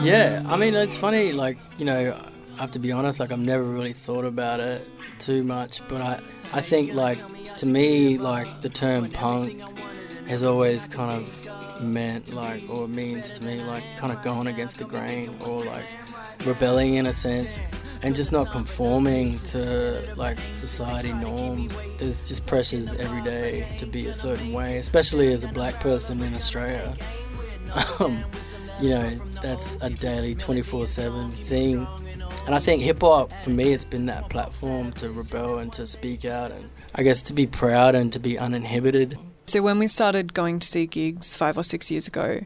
Yeah, 0.04 0.44
I 0.46 0.58
mean, 0.58 0.74
it's 0.74 0.98
funny, 0.98 1.32
like, 1.32 1.58
you 1.78 1.86
know, 1.86 2.20
I 2.58 2.62
have 2.62 2.72
to 2.72 2.80
be 2.80 2.92
honest, 2.92 3.20
like, 3.20 3.32
I've 3.32 3.40
never 3.40 3.64
really 3.64 3.94
thought 3.94 4.26
about 4.26 4.60
it 4.60 4.88
too 5.20 5.44
much, 5.44 5.82
but 5.88 6.02
I, 6.02 6.22
I 6.54 6.62
think, 6.62 6.94
like, 6.94 7.20
to 7.58 7.66
me, 7.66 8.18
like, 8.18 8.62
the 8.62 8.70
term 8.70 9.10
punk 9.10 9.62
has 10.28 10.44
always 10.44 10.86
kind 10.86 11.24
of 11.24 11.82
meant, 11.82 12.34
like, 12.34 12.64
or 12.70 12.88
means 12.88 13.38
to 13.38 13.44
me, 13.44 13.62
like, 13.64 13.84
kind 13.98 14.14
of 14.14 14.22
going 14.24 14.48
against 14.48 14.78
the 14.78 14.86
grain 14.86 15.36
or, 15.46 15.66
like, 15.66 15.86
rebelling 16.46 16.96
in 16.96 17.08
a 17.08 17.14
sense 17.14 17.62
and 18.04 18.16
just 18.16 18.32
not 18.32 18.52
conforming 18.52 19.40
to 19.40 20.04
like 20.18 20.38
society 20.52 21.14
norms. 21.14 21.76
There's 21.98 22.22
just 22.22 22.46
pressures 22.46 22.94
every 22.94 23.22
day 23.22 23.76
to 23.80 23.86
be 23.86 24.08
a 24.08 24.14
certain 24.14 24.52
way, 24.52 24.78
especially 24.78 25.32
as 25.32 25.44
a 25.44 25.48
black 25.48 25.80
person 25.80 26.22
in 26.22 26.36
Australia. 26.36 26.96
Um, 28.00 28.24
you 28.80 28.90
know, 28.90 29.10
that's 29.42 29.78
a 29.82 29.90
daily 29.90 30.36
24 30.36 30.86
7 30.86 31.32
thing. 31.32 31.88
And 32.46 32.54
I 32.54 32.60
think 32.60 32.82
hip 32.82 33.00
hop, 33.02 33.32
for 33.32 33.52
me, 33.52 33.72
it's 33.72 33.86
been 33.86 34.06
that 34.08 34.30
platform 34.30 34.92
to 34.94 35.12
rebel 35.12 35.60
and 35.60 35.72
to 35.74 35.88
speak 35.88 36.26
out 36.26 36.52
and 36.52 36.70
I 36.94 37.04
guess 37.04 37.22
to 37.24 37.34
be 37.34 37.48
proud 37.48 37.96
and 37.96 38.12
to 38.12 38.20
be 38.20 38.38
uninhibited. 38.38 39.18
So 39.48 39.62
when 39.62 39.80
we 39.80 39.88
started 39.88 40.34
going 40.34 40.60
to 40.60 40.68
see 40.68 40.86
gigs 40.86 41.38
five 41.38 41.58
or 41.58 41.64
six 41.64 41.90
years 41.90 42.06
ago, 42.06 42.42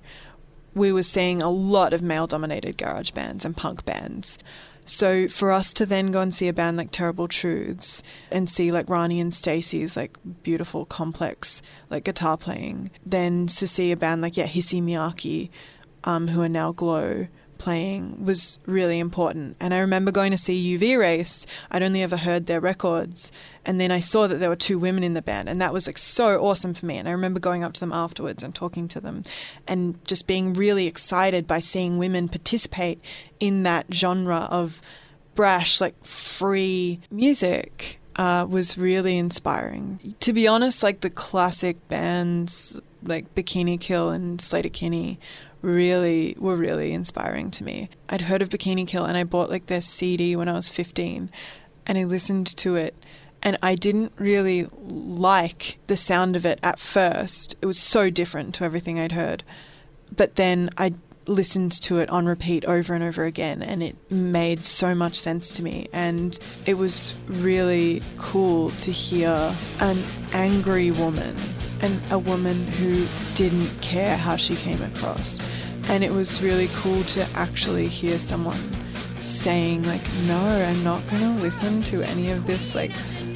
we 0.75 0.93
were 0.93 1.03
seeing 1.03 1.41
a 1.41 1.49
lot 1.49 1.93
of 1.93 2.03
male 2.03 2.27
dominated 2.27 2.77
garage 2.77 3.11
bands 3.11 3.43
and 3.43 3.57
punk 3.57 3.85
bands. 3.85 4.37
So 4.85 5.27
for 5.27 5.51
us 5.51 5.73
to 5.73 5.85
then 5.85 6.11
go 6.11 6.21
and 6.21 6.33
see 6.33 6.47
a 6.47 6.53
band 6.53 6.77
like 6.77 6.91
Terrible 6.91 7.27
Truths 7.27 8.01
and 8.31 8.49
see 8.49 8.71
like 8.71 8.87
Ronnie 8.87 9.19
and 9.19 9.33
Stacey's 9.33 9.97
like 9.97 10.17
beautiful 10.43 10.85
complex 10.85 11.61
like 11.89 12.05
guitar 12.05 12.37
playing, 12.37 12.91
then 13.05 13.47
to 13.47 13.67
see 13.67 13.91
a 13.91 13.97
band 13.97 14.21
like 14.21 14.37
yeah 14.37 14.47
Hissy 14.47 14.81
Miyake, 14.81 15.49
um, 16.03 16.29
who 16.29 16.41
are 16.41 16.49
now 16.49 16.71
Glow 16.71 17.27
playing 17.57 18.23
was 18.23 18.59
really 18.65 18.99
important. 18.99 19.57
And 19.59 19.73
I 19.73 19.79
remember 19.79 20.11
going 20.11 20.31
to 20.31 20.37
see 20.37 20.77
UV 20.77 20.97
Race. 20.97 21.45
I'd 21.71 21.83
only 21.83 22.01
ever 22.01 22.17
heard 22.17 22.45
their 22.45 22.59
records, 22.59 23.31
and 23.65 23.79
then 23.81 23.91
I 23.91 23.99
saw 23.99 24.27
that 24.27 24.35
there 24.35 24.49
were 24.49 24.55
two 24.55 24.79
women 24.79 25.03
in 25.03 25.13
the 25.13 25.21
band, 25.21 25.49
and 25.49 25.61
that 25.61 25.73
was 25.73 25.87
like 25.87 25.97
so 25.97 26.39
awesome 26.39 26.73
for 26.73 26.85
me. 26.85 26.97
And 26.97 27.07
I 27.07 27.11
remember 27.11 27.39
going 27.39 27.63
up 27.63 27.73
to 27.73 27.79
them 27.79 27.93
afterwards 27.93 28.43
and 28.43 28.55
talking 28.55 28.87
to 28.89 29.01
them, 29.01 29.23
and 29.67 30.03
just 30.05 30.27
being 30.27 30.53
really 30.53 30.87
excited 30.87 31.47
by 31.47 31.59
seeing 31.59 31.97
women 31.97 32.29
participate 32.29 33.01
in 33.39 33.63
that 33.63 33.87
genre 33.93 34.47
of 34.51 34.81
brash, 35.35 35.81
like 35.81 36.03
free 36.05 36.99
music. 37.11 37.99
Uh, 38.15 38.43
was 38.49 38.79
really 38.79 39.15
inspiring. 39.15 40.15
To 40.21 40.33
be 40.33 40.47
honest, 40.47 40.81
like 40.81 41.01
the 41.01 41.09
classic 41.11 41.87
bands 41.87 42.81
like 43.03 43.33
Bikini 43.35 43.79
Kill 43.79 44.09
and 44.09 44.39
Sleater-Kinney 44.39 45.19
really 45.61 46.35
were 46.39 46.55
really 46.55 46.93
inspiring 46.93 47.51
to 47.51 47.63
me. 47.63 47.89
I'd 48.09 48.21
heard 48.21 48.41
of 48.41 48.49
Bikini 48.49 48.87
Kill 48.87 49.05
and 49.05 49.17
I 49.17 49.23
bought 49.23 49.49
like 49.49 49.67
their 49.67 49.81
CD 49.81 50.35
when 50.35 50.47
I 50.47 50.53
was 50.53 50.69
15 50.69 51.29
and 51.85 51.97
I 51.97 52.03
listened 52.03 52.47
to 52.57 52.75
it 52.75 52.95
and 53.41 53.57
I 53.61 53.75
didn't 53.75 54.13
really 54.17 54.67
like 54.73 55.77
the 55.87 55.97
sound 55.97 56.35
of 56.35 56.45
it 56.45 56.59
at 56.63 56.79
first. 56.79 57.55
It 57.61 57.65
was 57.65 57.77
so 57.77 58.09
different 58.09 58.55
to 58.55 58.63
everything 58.63 58.99
I'd 58.99 59.11
heard. 59.11 59.43
But 60.15 60.35
then 60.35 60.69
I 60.77 60.93
listened 61.27 61.73
to 61.83 61.99
it 61.99 62.09
on 62.09 62.25
repeat 62.25 62.63
over 62.65 62.93
and 62.93 63.03
over 63.03 63.25
again 63.25 63.61
and 63.61 63.83
it 63.83 63.95
made 64.09 64.65
so 64.65 64.95
much 64.95 65.19
sense 65.19 65.49
to 65.51 65.61
me 65.61 65.87
and 65.91 66.39
it 66.65 66.75
was 66.75 67.13
really 67.27 68.01
cool 68.17 68.69
to 68.69 68.91
hear 68.91 69.53
an 69.81 70.01
angry 70.31 70.91
woman 70.91 71.35
and 71.81 72.01
a 72.11 72.19
woman 72.19 72.67
who 72.67 73.07
didn't 73.35 73.69
care 73.81 74.17
how 74.17 74.35
she 74.35 74.55
came 74.55 74.81
across. 74.81 75.47
And 75.89 76.03
it 76.03 76.11
was 76.11 76.41
really 76.41 76.69
cool 76.75 77.03
to 77.05 77.23
actually 77.33 77.87
hear 77.87 78.19
someone 78.19 78.57
saying 79.25 79.83
like 79.83 80.01
no 80.25 80.39
i'm 80.39 80.83
not 80.85 81.05
going 81.09 81.21
to 81.21 81.41
listen 81.41 81.81
to 81.81 82.01
any 82.01 82.31
of 82.31 82.47
this 82.47 82.73
like 82.73 82.91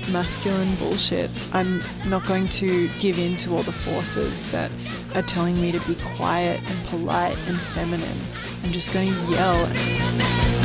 masculine 0.10 0.74
bullshit. 0.76 1.30
I'm 1.54 1.82
not 2.08 2.26
going 2.26 2.48
to 2.48 2.90
give 3.00 3.20
in 3.20 3.38
to 3.38 3.56
all 3.56 3.64
the 3.64 3.72
forces 3.72 4.52
that 4.52 4.72
are 5.16 5.22
telling 5.22 5.60
me 5.62 5.72
to 5.72 5.80
be 5.88 5.96
quiet 6.16 6.62
and 6.64 6.88
polite 6.88 7.38
and 7.48 7.60
feminine. 7.60 8.20
I'm 8.64 8.72
just 8.72 8.94
going 8.94 9.14
to 9.14 9.32
yell 9.32 10.61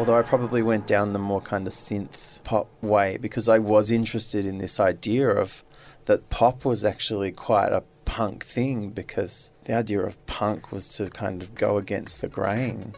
Although 0.00 0.16
I 0.16 0.22
probably 0.22 0.62
went 0.62 0.86
down 0.86 1.12
the 1.12 1.18
more 1.18 1.42
kind 1.42 1.66
of 1.66 1.74
synth 1.74 2.42
pop 2.42 2.70
way 2.80 3.18
because 3.18 3.50
I 3.50 3.58
was 3.58 3.90
interested 3.90 4.46
in 4.46 4.56
this 4.56 4.80
idea 4.80 5.28
of 5.28 5.62
that 6.06 6.30
pop 6.30 6.64
was 6.64 6.86
actually 6.86 7.32
quite 7.32 7.70
a 7.70 7.82
punk 8.06 8.46
thing 8.46 8.92
because 8.92 9.52
the 9.64 9.74
idea 9.74 10.00
of 10.00 10.16
punk 10.24 10.72
was 10.72 10.88
to 10.94 11.10
kind 11.10 11.42
of 11.42 11.54
go 11.54 11.76
against 11.76 12.22
the 12.22 12.28
grain. 12.28 12.94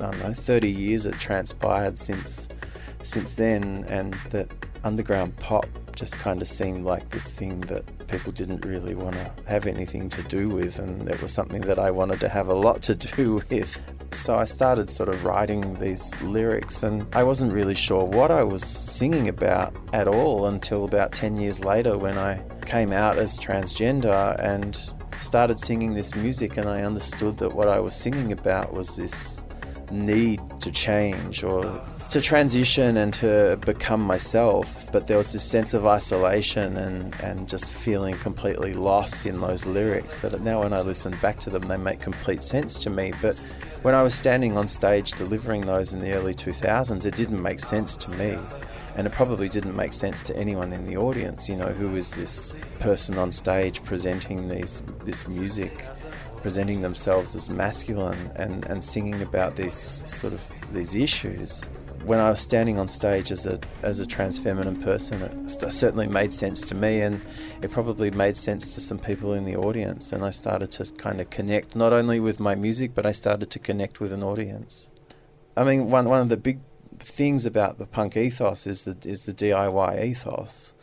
I 0.00 0.12
don't 0.12 0.18
know, 0.22 0.32
30 0.32 0.70
years 0.70 1.04
had 1.04 1.20
transpired 1.20 1.98
since 1.98 2.48
since 3.02 3.34
then, 3.34 3.84
and 3.86 4.14
that 4.30 4.50
underground 4.82 5.36
pop 5.36 5.66
just 5.94 6.18
kind 6.18 6.40
of 6.40 6.48
seemed 6.48 6.86
like 6.86 7.10
this 7.10 7.30
thing 7.30 7.60
that 7.72 7.84
people 8.08 8.32
didn't 8.32 8.64
really 8.64 8.94
want 8.94 9.12
to 9.12 9.30
have 9.44 9.66
anything 9.66 10.08
to 10.08 10.22
do 10.22 10.48
with, 10.48 10.78
and 10.78 11.06
it 11.06 11.20
was 11.20 11.32
something 11.32 11.60
that 11.60 11.78
I 11.78 11.90
wanted 11.90 12.18
to 12.20 12.30
have 12.30 12.48
a 12.48 12.54
lot 12.54 12.80
to 12.82 12.94
do 12.94 13.42
with. 13.50 13.82
So 14.12 14.36
I 14.36 14.44
started 14.44 14.88
sort 14.90 15.08
of 15.08 15.24
writing 15.24 15.74
these 15.74 16.20
lyrics, 16.22 16.82
and 16.82 17.06
I 17.14 17.22
wasn't 17.22 17.52
really 17.52 17.74
sure 17.74 18.04
what 18.04 18.30
I 18.30 18.42
was 18.42 18.64
singing 18.64 19.28
about 19.28 19.76
at 19.92 20.08
all 20.08 20.46
until 20.46 20.84
about 20.84 21.12
10 21.12 21.36
years 21.36 21.60
later 21.60 21.96
when 21.96 22.18
I 22.18 22.42
came 22.64 22.92
out 22.92 23.18
as 23.18 23.36
transgender 23.36 24.38
and 24.40 24.90
started 25.20 25.60
singing 25.60 25.94
this 25.94 26.14
music, 26.14 26.56
and 26.56 26.68
I 26.68 26.82
understood 26.82 27.38
that 27.38 27.54
what 27.54 27.68
I 27.68 27.80
was 27.80 27.94
singing 27.94 28.32
about 28.32 28.72
was 28.72 28.96
this 28.96 29.42
need 29.90 30.40
to 30.60 30.70
change 30.70 31.44
or 31.44 31.82
to 32.10 32.20
transition 32.20 32.96
and 32.96 33.14
to 33.14 33.58
become 33.64 34.00
myself. 34.00 34.88
But 34.92 35.06
there 35.06 35.18
was 35.18 35.32
this 35.32 35.44
sense 35.44 35.74
of 35.74 35.86
isolation 35.86 36.76
and, 36.76 37.14
and 37.22 37.48
just 37.48 37.72
feeling 37.72 38.16
completely 38.18 38.72
lost 38.72 39.26
in 39.26 39.40
those 39.40 39.66
lyrics 39.66 40.18
that 40.18 40.40
now 40.40 40.62
when 40.62 40.72
I 40.72 40.80
listen 40.80 41.14
back 41.22 41.38
to 41.40 41.50
them, 41.50 41.68
they 41.68 41.76
make 41.76 42.00
complete 42.00 42.42
sense 42.42 42.78
to 42.80 42.90
me. 42.90 43.12
But 43.22 43.40
when 43.82 43.94
I 43.94 44.02
was 44.02 44.14
standing 44.14 44.56
on 44.56 44.68
stage 44.68 45.12
delivering 45.12 45.66
those 45.66 45.92
in 45.92 46.00
the 46.00 46.12
early 46.12 46.34
2000s, 46.34 47.04
it 47.04 47.14
didn't 47.14 47.42
make 47.42 47.60
sense 47.60 47.96
to 47.96 48.10
me. 48.16 48.38
And 48.96 49.06
it 49.06 49.12
probably 49.12 49.48
didn't 49.48 49.76
make 49.76 49.92
sense 49.92 50.22
to 50.22 50.36
anyone 50.36 50.72
in 50.72 50.86
the 50.86 50.96
audience, 50.96 51.48
you 51.48 51.56
know, 51.56 51.68
who 51.68 51.94
is 51.94 52.10
this 52.12 52.54
person 52.80 53.18
on 53.18 53.30
stage 53.30 53.84
presenting 53.84 54.48
these 54.48 54.80
this 55.04 55.28
music 55.28 55.84
presenting 56.46 56.80
themselves 56.80 57.34
as 57.34 57.50
masculine 57.50 58.30
and, 58.36 58.64
and 58.66 58.84
singing 58.84 59.20
about 59.20 59.56
these 59.56 59.74
sort 59.74 60.32
of 60.32 60.40
these 60.72 60.94
issues. 60.94 61.60
When 62.06 62.20
I 62.20 62.30
was 62.30 62.38
standing 62.38 62.78
on 62.78 62.86
stage 62.86 63.32
as 63.32 63.46
a 63.46 63.58
as 63.82 63.98
a 63.98 64.06
trans 64.06 64.38
feminine 64.38 64.80
person, 64.80 65.22
it 65.22 65.72
certainly 65.72 66.06
made 66.06 66.32
sense 66.32 66.60
to 66.68 66.74
me, 66.76 67.00
and 67.00 67.20
it 67.62 67.72
probably 67.72 68.12
made 68.12 68.36
sense 68.36 68.74
to 68.76 68.80
some 68.80 69.00
people 69.00 69.32
in 69.32 69.44
the 69.44 69.56
audience. 69.56 70.12
And 70.12 70.24
I 70.24 70.30
started 70.30 70.70
to 70.72 70.84
kind 70.92 71.20
of 71.20 71.30
connect 71.30 71.74
not 71.74 71.92
only 71.92 72.20
with 72.20 72.38
my 72.38 72.54
music, 72.54 72.94
but 72.94 73.06
I 73.06 73.10
started 73.10 73.50
to 73.50 73.58
connect 73.58 73.98
with 73.98 74.12
an 74.12 74.22
audience. 74.22 74.88
I 75.56 75.64
mean, 75.64 75.90
one 75.90 76.08
one 76.08 76.20
of 76.20 76.28
the 76.28 76.36
big 76.36 76.60
things 77.00 77.44
about 77.44 77.78
the 77.78 77.86
punk 77.86 78.16
ethos 78.16 78.68
is 78.68 78.84
the 78.84 78.96
is 79.04 79.24
the 79.24 79.34
DIY 79.34 80.04
ethos. 80.04 80.74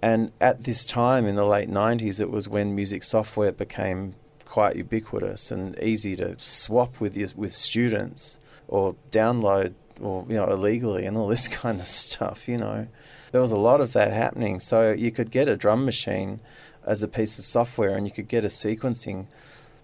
And 0.00 0.30
at 0.40 0.62
this 0.62 0.86
time 0.86 1.26
in 1.26 1.34
the 1.34 1.44
late 1.44 1.68
90s, 1.68 2.20
it 2.20 2.30
was 2.30 2.48
when 2.48 2.76
music 2.76 3.02
software 3.02 3.50
became 3.50 4.14
quite 4.44 4.76
ubiquitous 4.76 5.50
and 5.50 5.76
easy 5.80 6.16
to 6.16 6.38
swap 6.38 7.00
with 7.00 7.16
your, 7.16 7.28
with 7.34 7.54
students 7.54 8.38
or 8.66 8.94
download 9.10 9.74
or 10.00 10.24
you 10.28 10.36
know 10.36 10.46
illegally 10.46 11.06
and 11.06 11.16
all 11.16 11.28
this 11.28 11.48
kind 11.62 11.80
of 11.80 11.88
stuff. 11.88 12.48
You 12.48 12.58
know, 12.58 12.88
there 13.32 13.40
was 13.40 13.52
a 13.52 13.56
lot 13.56 13.80
of 13.80 13.92
that 13.92 14.12
happening. 14.12 14.60
So 14.60 14.92
you 14.92 15.10
could 15.10 15.30
get 15.30 15.48
a 15.48 15.56
drum 15.56 15.84
machine 15.84 16.40
as 16.84 17.02
a 17.02 17.08
piece 17.08 17.38
of 17.38 17.44
software, 17.44 17.96
and 17.96 18.06
you 18.06 18.12
could 18.12 18.28
get 18.28 18.44
a 18.44 18.48
sequencing 18.48 19.26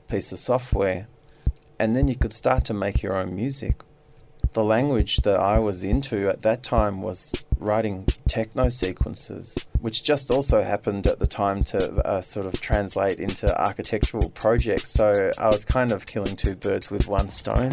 piece 0.08 0.32
of 0.32 0.38
software, 0.38 1.08
and 1.78 1.96
then 1.96 2.08
you 2.08 2.16
could 2.16 2.32
start 2.32 2.64
to 2.66 2.74
make 2.74 3.02
your 3.02 3.16
own 3.16 3.34
music 3.34 3.82
the 4.56 4.64
language 4.64 5.18
that 5.18 5.38
I 5.38 5.58
was 5.58 5.84
into 5.84 6.30
at 6.30 6.40
that 6.40 6.62
time 6.62 7.02
was 7.02 7.44
writing 7.58 8.06
techno 8.26 8.70
sequences, 8.70 9.54
which 9.80 10.02
just 10.02 10.30
also 10.30 10.62
happened 10.62 11.06
at 11.06 11.18
the 11.18 11.26
time 11.26 11.62
to 11.64 11.96
uh, 12.06 12.22
sort 12.22 12.46
of 12.46 12.58
translate 12.62 13.20
into 13.20 13.46
architectural 13.60 14.30
projects. 14.30 14.90
So 14.90 15.30
I 15.38 15.48
was 15.48 15.66
kind 15.66 15.92
of 15.92 16.06
killing 16.06 16.36
two 16.36 16.56
birds 16.56 16.90
with 16.90 17.06
one 17.06 17.28
stone. 17.28 17.72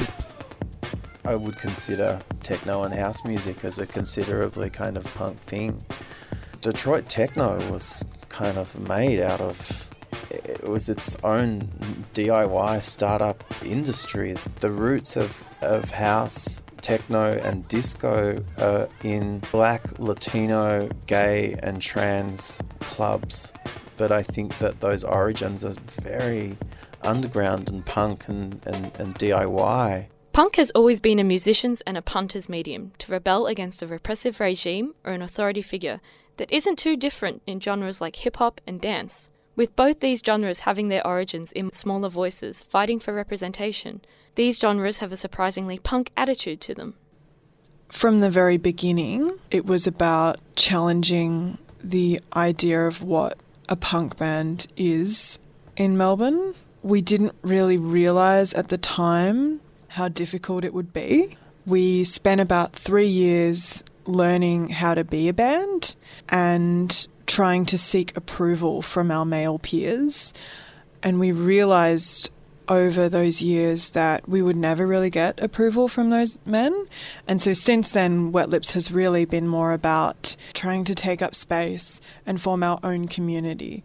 I 1.25 1.35
would 1.35 1.57
consider 1.57 2.19
techno 2.41 2.83
and 2.83 2.93
house 2.93 3.23
music 3.23 3.63
as 3.63 3.79
a 3.79 3.85
considerably 3.85 4.69
kind 4.69 4.97
of 4.97 5.05
punk 5.15 5.39
thing. 5.41 5.85
Detroit 6.61 7.09
techno 7.09 7.57
was 7.71 8.03
kind 8.29 8.57
of 8.57 8.77
made 8.87 9.19
out 9.19 9.41
of 9.41 9.89
it 10.29 10.67
was 10.67 10.89
its 10.89 11.15
own 11.23 11.69
DIY 12.13 12.81
startup 12.81 13.43
industry. 13.63 14.35
The 14.59 14.71
roots 14.71 15.15
of, 15.15 15.43
of 15.61 15.91
house 15.91 16.61
techno 16.81 17.31
and 17.31 17.67
disco 17.67 18.43
are 18.57 18.89
in 19.03 19.39
black, 19.51 19.99
Latino, 19.99 20.89
gay, 21.05 21.55
and 21.63 21.81
trans 21.81 22.61
clubs. 22.79 23.53
But 23.95 24.11
I 24.11 24.23
think 24.23 24.57
that 24.57 24.81
those 24.81 25.03
origins 25.03 25.63
are 25.63 25.75
very 26.01 26.57
underground 27.01 27.69
and 27.69 27.85
punk 27.85 28.27
and, 28.27 28.59
and, 28.65 28.91
and 28.97 29.15
DIY. 29.15 30.07
Punk 30.33 30.55
has 30.55 30.71
always 30.71 30.99
been 30.99 31.19
a 31.19 31.23
musician's 31.23 31.81
and 31.81 31.95
a 31.95 32.01
punter's 32.01 32.49
medium 32.49 32.91
to 32.97 33.11
rebel 33.11 33.45
against 33.45 33.83
a 33.83 33.87
repressive 33.87 34.39
regime 34.39 34.95
or 35.03 35.11
an 35.11 35.21
authority 35.21 35.61
figure 35.61 36.01
that 36.37 36.51
isn't 36.51 36.79
too 36.79 36.97
different 36.97 37.43
in 37.45 37.59
genres 37.59 38.01
like 38.01 38.15
hip 38.15 38.37
hop 38.37 38.59
and 38.65 38.81
dance. 38.81 39.29
With 39.55 39.75
both 39.75 39.99
these 39.99 40.23
genres 40.25 40.61
having 40.61 40.87
their 40.87 41.05
origins 41.05 41.51
in 41.51 41.71
smaller 41.71 42.09
voices 42.09 42.63
fighting 42.63 42.99
for 42.99 43.13
representation, 43.13 44.01
these 44.33 44.57
genres 44.57 44.97
have 44.97 45.11
a 45.11 45.17
surprisingly 45.17 45.77
punk 45.77 46.09
attitude 46.17 46.61
to 46.61 46.73
them. 46.73 46.95
From 47.89 48.21
the 48.21 48.31
very 48.31 48.57
beginning, 48.57 49.37
it 49.51 49.67
was 49.67 49.85
about 49.85 50.39
challenging 50.55 51.59
the 51.83 52.19
idea 52.35 52.87
of 52.87 53.03
what 53.03 53.37
a 53.69 53.75
punk 53.75 54.17
band 54.17 54.65
is 54.75 55.37
in 55.77 55.95
Melbourne. 55.95 56.55
We 56.81 57.03
didn't 57.03 57.35
really 57.43 57.77
realise 57.77 58.55
at 58.55 58.69
the 58.69 58.79
time 58.79 59.61
how 59.93 60.07
difficult 60.07 60.65
it 60.65 60.73
would 60.73 60.91
be. 60.91 61.37
We 61.67 62.03
spent 62.03 62.41
about 62.41 62.73
three 62.75 63.07
years 63.07 63.83
learning 64.05 64.69
how 64.69 64.95
to 64.95 65.03
be 65.03 65.29
a 65.29 65.33
band 65.33 65.95
and 66.29 67.07
trying 67.27 67.65
to 67.67 67.77
seek 67.77 68.15
approval 68.17 68.81
from 68.81 69.11
our 69.11 69.23
male 69.23 69.59
peers. 69.59 70.33
And 71.03 71.19
we 71.19 71.31
realised 71.31 72.31
over 72.67 73.07
those 73.07 73.39
years 73.39 73.91
that 73.91 74.27
we 74.27 74.41
would 74.41 74.55
never 74.55 74.87
really 74.87 75.11
get 75.11 75.39
approval 75.39 75.87
from 75.87 76.09
those 76.09 76.39
men. 76.43 76.85
And 77.27 77.39
so 77.39 77.53
since 77.53 77.91
then, 77.91 78.31
Wet 78.31 78.49
Lips 78.49 78.71
has 78.71 78.91
really 78.91 79.25
been 79.25 79.47
more 79.47 79.73
about 79.73 80.35
trying 80.55 80.85
to 80.85 80.95
take 80.95 81.21
up 81.21 81.35
space 81.35 82.01
and 82.25 82.41
form 82.41 82.63
our 82.63 82.79
own 82.83 83.07
community 83.07 83.83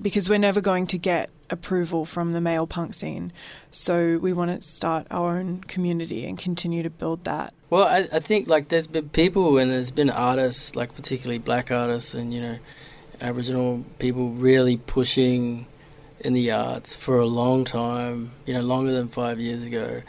because 0.00 0.28
we're 0.28 0.38
never 0.38 0.60
going 0.60 0.86
to 0.88 0.98
get 0.98 1.30
approval 1.50 2.04
from 2.04 2.32
the 2.32 2.40
male 2.40 2.66
punk 2.66 2.94
scene. 2.94 3.32
So 3.70 4.18
we 4.18 4.32
want 4.32 4.50
to 4.50 4.66
start 4.66 5.06
our 5.10 5.38
own 5.38 5.62
community 5.62 6.26
and 6.26 6.38
continue 6.38 6.82
to 6.82 6.90
build 6.90 7.24
that. 7.24 7.54
Well, 7.70 7.86
I, 7.86 8.08
I 8.12 8.20
think 8.20 8.48
like 8.48 8.68
there's 8.68 8.86
been 8.86 9.08
people 9.10 9.58
and 9.58 9.70
there's 9.70 9.90
been 9.90 10.10
artists, 10.10 10.74
like 10.74 10.94
particularly 10.94 11.38
black 11.38 11.70
artists 11.70 12.14
and, 12.14 12.32
you 12.32 12.40
know, 12.40 12.58
Aboriginal 13.20 13.84
people 13.98 14.30
really 14.30 14.76
pushing 14.76 15.66
in 16.20 16.32
the 16.32 16.50
arts 16.50 16.94
for 16.94 17.18
a 17.18 17.26
long 17.26 17.64
time, 17.64 18.32
you 18.46 18.54
know, 18.54 18.60
longer 18.60 18.92
than 18.92 19.08
five 19.08 19.38
years 19.38 19.64
ago. 19.64 20.02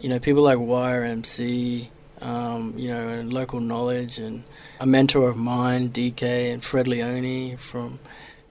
You 0.00 0.08
know, 0.08 0.18
people 0.18 0.42
like 0.42 0.58
YRMC, 0.58 1.88
um, 2.20 2.74
you 2.76 2.88
know, 2.88 3.08
and 3.08 3.32
local 3.32 3.60
knowledge, 3.60 4.18
and 4.18 4.44
a 4.80 4.86
mentor 4.86 5.28
of 5.28 5.36
mine, 5.36 5.90
DK, 5.90 6.52
and 6.52 6.62
Fred 6.62 6.86
Leone 6.86 7.56
from 7.56 7.98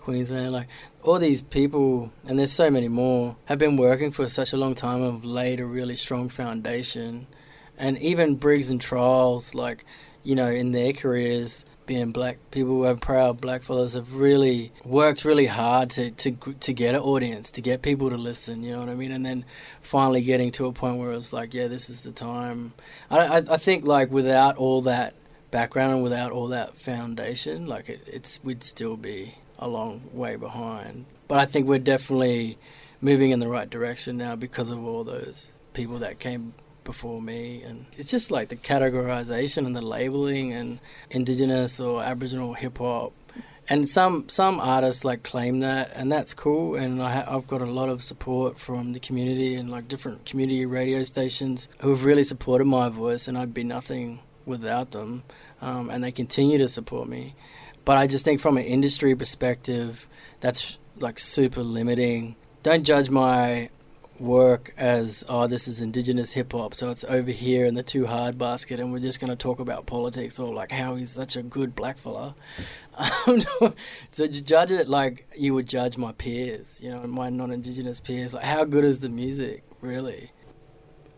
Queensland, 0.06 0.54
like 0.54 0.68
all 1.02 1.18
these 1.18 1.42
people, 1.42 2.12
and 2.28 2.38
there's 2.38 2.52
so 2.52 2.70
many 2.70 2.88
more, 2.88 3.36
have 3.46 3.58
been 3.58 3.76
working 3.76 4.12
for 4.12 4.28
such 4.28 4.54
a 4.54 4.58
long 4.58 4.76
time, 4.76 5.02
and 5.02 5.14
have 5.14 5.26
laid 5.26 5.60
a 5.60 5.66
really 5.66 5.96
strong 5.96 6.30
foundation. 6.30 7.26
And 7.76 7.98
even 7.98 8.36
Briggs 8.36 8.70
and 8.70 8.80
Trials, 8.80 9.56
like, 9.56 9.84
you 10.24 10.36
know, 10.36 10.48
in 10.48 10.72
their 10.72 10.94
careers, 10.94 11.66
being 11.88 12.12
black 12.12 12.38
people 12.52 12.72
who 12.72 12.84
are 12.84 12.96
proud 12.96 13.40
black 13.40 13.62
fellas 13.62 13.94
have 13.94 14.14
really 14.14 14.72
worked 14.84 15.24
really 15.24 15.46
hard 15.46 15.88
to, 15.88 16.10
to 16.10 16.32
to 16.60 16.74
get 16.74 16.96
an 16.96 17.02
audience 17.02 17.52
to 17.52 17.62
get 17.62 17.84
people 17.84 18.10
to 18.10 18.18
listen 18.18 18.64
you 18.64 18.72
know 18.72 18.80
what 18.80 18.90
i 18.90 18.96
mean 18.96 19.12
and 19.12 19.24
then 19.24 19.46
finally 19.84 20.24
getting 20.24 20.52
to 20.52 20.66
a 20.66 20.72
point 20.72 20.98
where 20.98 21.12
it's 21.12 21.32
like 21.32 21.54
yeah 21.54 21.68
this 21.68 21.88
is 21.88 22.02
the 22.02 22.12
time 22.12 22.74
i 23.12 23.20
i, 23.20 23.38
I 23.38 23.58
think 23.58 23.86
like 23.86 24.10
without 24.10 24.58
all 24.58 24.82
that 24.82 25.14
background 25.52 25.94
and 25.94 26.04
without 26.04 26.32
all 26.32 26.48
that 26.48 26.76
foundation 26.80 27.68
like 27.68 27.88
it, 27.88 28.02
it's 28.08 28.44
we'd 28.44 28.64
still 28.64 28.98
be 28.98 29.36
a 29.60 29.68
long 29.68 30.10
way 30.12 30.36
behind. 30.36 31.06
But 31.28 31.40
i 31.40 31.46
think 31.46 31.68
we're 31.68 31.80
definitely 31.80 32.58
moving 33.02 33.32
in 33.32 33.40
the 33.40 33.48
right 33.48 33.70
direction 33.70 34.18
now 34.18 34.36
because 34.36 34.70
of 34.70 34.86
all 34.86 35.04
those 35.04 35.50
people 35.74 36.00
that 36.00 36.20
came 36.20 36.54
before 36.84 37.22
me. 37.22 37.62
And 37.62 37.86
it's 37.98 38.10
just 38.10 38.32
like 38.32 38.50
the 38.50 38.56
categorization 38.56 39.66
and 39.66 39.76
the 39.76 39.82
labeling 39.82 40.54
and 40.54 40.80
indigenous 41.10 41.80
or 41.80 42.02
aboriginal 42.02 42.54
hip 42.54 42.78
hop. 42.78 43.14
And 43.68 43.90
some 43.90 44.30
some 44.30 44.60
artists 44.60 45.04
like 45.04 45.24
claim 45.24 45.60
that 45.62 45.92
and 45.96 46.12
that's 46.12 46.34
cool. 46.36 46.76
And 46.76 47.02
I 47.02 47.14
ha- 47.16 47.36
I've 47.36 47.48
got 47.48 47.62
a 47.62 47.66
lot 47.66 47.90
of 47.90 48.04
support 48.04 48.60
from 48.60 48.94
the 48.94 49.00
community 49.00 49.56
and 49.56 49.70
like 49.70 49.88
different 49.88 50.26
community 50.26 50.66
radio 50.66 51.04
stations 51.04 51.68
who 51.80 51.90
have 51.90 52.04
really 52.04 52.24
supported 52.24 52.66
my 52.66 52.90
voice 52.90 53.28
and 53.28 53.38
I'd 53.38 53.56
be 53.56 53.64
nothing 53.64 54.20
without 54.46 54.92
them. 54.92 55.24
Um, 55.62 55.90
and 55.90 56.04
they 56.04 56.12
continue 56.12 56.60
to 56.60 56.68
support 56.68 57.10
me 57.10 57.34
but 57.86 57.98
I 57.98 58.08
just 58.08 58.26
think 58.26 58.42
from 58.42 58.58
an 58.58 58.66
industry 58.66 59.16
perspective 59.16 60.08
that's 60.40 60.78
like 60.98 61.20
super 61.20 61.64
limiting. 61.64 62.36
Don't 62.64 62.84
judge 62.84 63.10
my 63.10 63.70
work 64.20 64.74
as 64.78 65.24
oh 65.28 65.46
this 65.46 65.68
is 65.68 65.82
indigenous 65.82 66.32
hip 66.32 66.54
hop 66.54 66.74
so 66.74 66.90
it's 66.90 67.04
over 67.10 67.32
here 67.32 67.66
in 67.66 67.76
the 67.76 67.84
too 67.84 68.06
hard 68.06 68.38
basket 68.38 68.80
and 68.80 68.94
we're 68.94 69.00
just 69.00 69.20
going 69.20 69.30
to 69.30 69.36
talk 69.36 69.60
about 69.60 69.86
politics 69.86 70.40
or 70.40 70.54
like 70.54 70.72
how 70.72 70.96
he's 70.96 71.10
such 71.10 71.36
a 71.36 71.44
good 71.44 71.76
black 71.76 71.98
fella. 71.98 72.36
Um, 72.98 73.44
so 74.14 74.26
judge 74.26 74.72
it 74.72 74.88
like 74.88 75.28
you 75.36 75.54
would 75.54 75.68
judge 75.68 75.98
my 75.98 76.14
peers 76.14 76.80
you 76.82 76.90
know 76.90 77.06
my 77.06 77.30
non-indigenous 77.30 78.00
peers. 78.00 78.34
Like 78.34 78.46
how 78.46 78.64
good 78.64 78.86
is 78.86 79.00
the 79.00 79.10
music 79.10 79.64
really? 79.82 80.32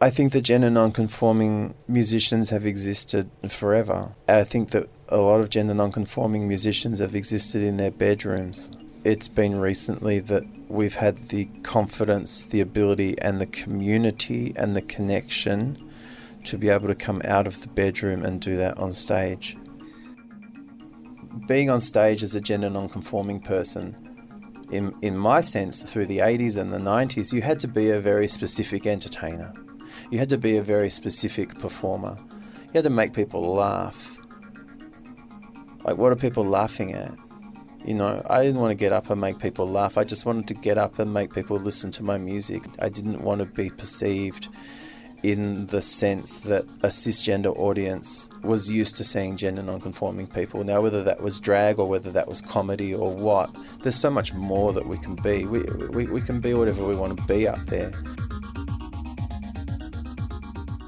I 0.02 0.10
think 0.10 0.32
the 0.32 0.42
gender 0.42 0.72
non-conforming 0.72 1.76
musicians 1.88 2.50
have 2.50 2.66
existed 2.66 3.30
forever. 3.48 4.16
I 4.28 4.44
think 4.44 4.72
that 4.72 4.90
a 5.10 5.18
lot 5.18 5.40
of 5.40 5.50
gender 5.50 5.74
non-conforming 5.74 6.48
musicians 6.48 7.00
have 7.00 7.16
existed 7.16 7.62
in 7.62 7.78
their 7.78 7.92
bedrooms 7.92 8.72
it's 9.08 9.30
been 9.30 9.58
recently 9.58 10.20
that 10.20 10.44
we've 10.68 10.96
had 10.96 11.30
the 11.30 11.46
confidence, 11.64 12.42
the 12.42 12.60
ability, 12.60 13.18
and 13.22 13.40
the 13.40 13.46
community 13.46 14.52
and 14.58 14.76
the 14.76 14.82
connection 14.82 15.78
to 16.44 16.58
be 16.58 16.68
able 16.68 16.90
to 16.90 16.96
come 16.96 17.22
out 17.24 17.48
of 17.48 17.62
the 17.62 17.70
bedroom 17.70 18.26
and 18.26 18.42
do 18.42 18.58
that 18.58 18.78
on 18.78 18.94
stage. 18.94 19.56
Being 21.48 21.70
on 21.70 21.80
stage 21.80 22.22
as 22.22 22.36
a 22.36 22.42
gender 22.42 22.70
non-conforming 22.70 23.40
person, 23.40 23.96
in, 24.72 24.94
in 25.02 25.16
my 25.16 25.40
sense, 25.40 25.84
through 25.84 26.08
the 26.08 26.18
80s 26.18 26.58
and 26.58 26.74
the 26.74 26.78
90s, 26.78 27.32
you 27.32 27.42
had 27.42 27.62
to 27.62 27.68
be 27.70 27.90
a 27.90 28.02
very 28.02 28.28
specific 28.28 28.86
entertainer. 28.86 29.54
You 30.12 30.20
had 30.20 30.28
to 30.30 30.38
be 30.38 30.58
a 30.58 30.62
very 30.62 30.90
specific 30.90 31.58
performer. 31.60 32.18
You 32.66 32.72
had 32.74 32.84
to 32.84 32.90
make 32.90 33.14
people 33.14 33.54
laugh. 33.54 34.17
Like, 35.88 35.98
what 35.98 36.12
are 36.12 36.18
people 36.18 36.44
laughing 36.46 36.94
at? 36.94 37.14
You 37.86 37.94
know, 37.94 38.22
I 38.30 38.44
didn't 38.44 38.60
want 38.60 38.72
to 38.72 38.76
get 38.76 38.92
up 38.92 39.10
and 39.10 39.22
make 39.22 39.40
people 39.40 39.70
laugh. 39.70 39.98
I 39.98 40.04
just 40.04 40.26
wanted 40.26 40.46
to 40.50 40.54
get 40.54 40.78
up 40.78 41.00
and 41.00 41.14
make 41.14 41.34
people 41.34 41.58
listen 41.58 41.92
to 41.92 42.04
my 42.04 42.18
music. 42.18 42.66
I 42.80 42.90
didn't 42.90 43.22
want 43.22 43.40
to 43.40 43.46
be 43.46 43.70
perceived 43.70 44.50
in 45.24 45.68
the 45.68 45.82
sense 45.82 46.40
that 46.40 46.66
a 46.84 46.88
cisgender 46.88 47.58
audience 47.58 48.28
was 48.44 48.70
used 48.70 48.98
to 48.98 49.06
seeing 49.06 49.38
gender 49.38 49.64
non-conforming 49.64 50.28
people. 50.28 50.66
Now, 50.66 50.82
whether 50.82 51.04
that 51.04 51.22
was 51.22 51.40
drag 51.40 51.80
or 51.80 51.88
whether 51.88 52.12
that 52.12 52.28
was 52.28 52.42
comedy 52.42 52.94
or 52.94 53.16
what, 53.16 53.56
there's 53.80 53.96
so 53.96 54.10
much 54.10 54.34
more 54.34 54.74
that 54.74 54.86
we 54.86 54.98
can 54.98 55.16
be. 55.16 55.46
We, 55.46 55.62
we, 55.62 56.06
we 56.08 56.20
can 56.20 56.42
be 56.42 56.54
whatever 56.54 56.86
we 56.86 56.98
want 56.98 57.16
to 57.16 57.24
be 57.24 57.48
up 57.48 57.66
there. 57.68 57.94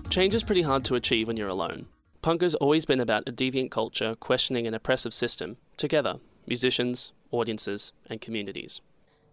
Change 0.10 0.36
is 0.36 0.44
pretty 0.44 0.64
hard 0.64 0.84
to 0.86 0.96
achieve 0.96 1.28
when 1.28 1.38
you're 1.38 1.48
alone. 1.48 1.86
Punk 2.22 2.42
has 2.42 2.54
always 2.56 2.86
been 2.86 3.00
about 3.00 3.28
a 3.28 3.32
deviant 3.32 3.72
culture 3.72 4.14
questioning 4.16 4.68
an 4.68 4.74
oppressive 4.74 5.14
system, 5.14 5.56
together, 5.78 6.20
musicians, 6.46 7.14
audiences, 7.32 7.94
and 8.10 8.20
communities. 8.20 8.82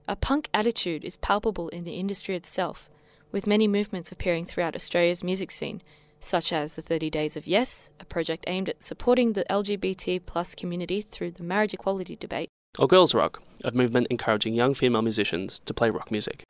A 0.06 0.14
punk 0.14 0.48
attitude 0.54 1.04
is 1.04 1.16
palpable 1.16 1.68
in 1.70 1.82
the 1.82 1.94
industry 1.94 2.36
itself, 2.36 2.88
with 3.32 3.44
many 3.44 3.66
movements 3.66 4.12
appearing 4.12 4.46
throughout 4.46 4.76
Australia's 4.76 5.24
music 5.24 5.50
scene, 5.50 5.82
such 6.20 6.52
as 6.52 6.76
the 6.76 6.82
30 6.82 7.10
Days 7.10 7.36
of 7.36 7.48
Yes, 7.48 7.90
a 7.98 8.04
project 8.04 8.44
aimed 8.46 8.68
at 8.68 8.84
supporting 8.84 9.32
the 9.32 9.44
LGBT 9.50 10.24
plus 10.24 10.54
community 10.54 11.02
through 11.02 11.32
the 11.32 11.42
marriage 11.42 11.74
equality 11.74 12.14
debate, 12.14 12.48
or 12.78 12.86
Girls 12.86 13.14
Rock, 13.14 13.42
a 13.64 13.72
movement 13.72 14.06
encouraging 14.10 14.54
young 14.54 14.74
female 14.74 15.02
musicians 15.02 15.60
to 15.64 15.74
play 15.74 15.90
rock 15.90 16.12
music. 16.12 16.44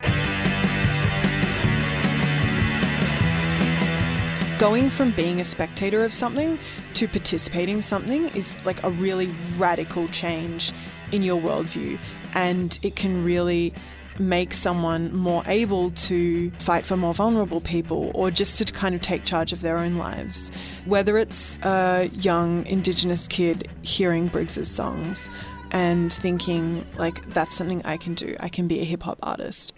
Going 4.58 4.88
from 4.88 5.10
being 5.10 5.38
a 5.38 5.44
spectator 5.44 6.02
of 6.02 6.14
something 6.14 6.58
to 6.94 7.06
participating 7.06 7.82
something 7.82 8.28
is 8.28 8.56
like 8.64 8.82
a 8.84 8.90
really 8.90 9.30
radical 9.58 10.08
change 10.08 10.72
in 11.12 11.22
your 11.22 11.38
worldview, 11.38 11.98
and 12.34 12.78
it 12.82 12.96
can 12.96 13.22
really 13.22 13.74
make 14.18 14.54
someone 14.54 15.14
more 15.14 15.42
able 15.46 15.90
to 15.90 16.50
fight 16.52 16.86
for 16.86 16.96
more 16.96 17.12
vulnerable 17.12 17.60
people 17.60 18.10
or 18.14 18.30
just 18.30 18.56
to 18.56 18.64
kind 18.72 18.94
of 18.94 19.02
take 19.02 19.26
charge 19.26 19.52
of 19.52 19.60
their 19.60 19.76
own 19.76 19.96
lives. 19.98 20.50
Whether 20.86 21.18
it's 21.18 21.58
a 21.62 22.08
young 22.14 22.64
Indigenous 22.64 23.28
kid 23.28 23.68
hearing 23.82 24.26
Briggs's 24.26 24.70
songs 24.70 25.28
and 25.70 26.10
thinking, 26.10 26.82
like, 26.96 27.28
that's 27.28 27.54
something 27.54 27.82
I 27.84 27.98
can 27.98 28.14
do, 28.14 28.34
I 28.40 28.48
can 28.48 28.68
be 28.68 28.80
a 28.80 28.84
hip 28.84 29.02
hop 29.02 29.18
artist. 29.22 29.74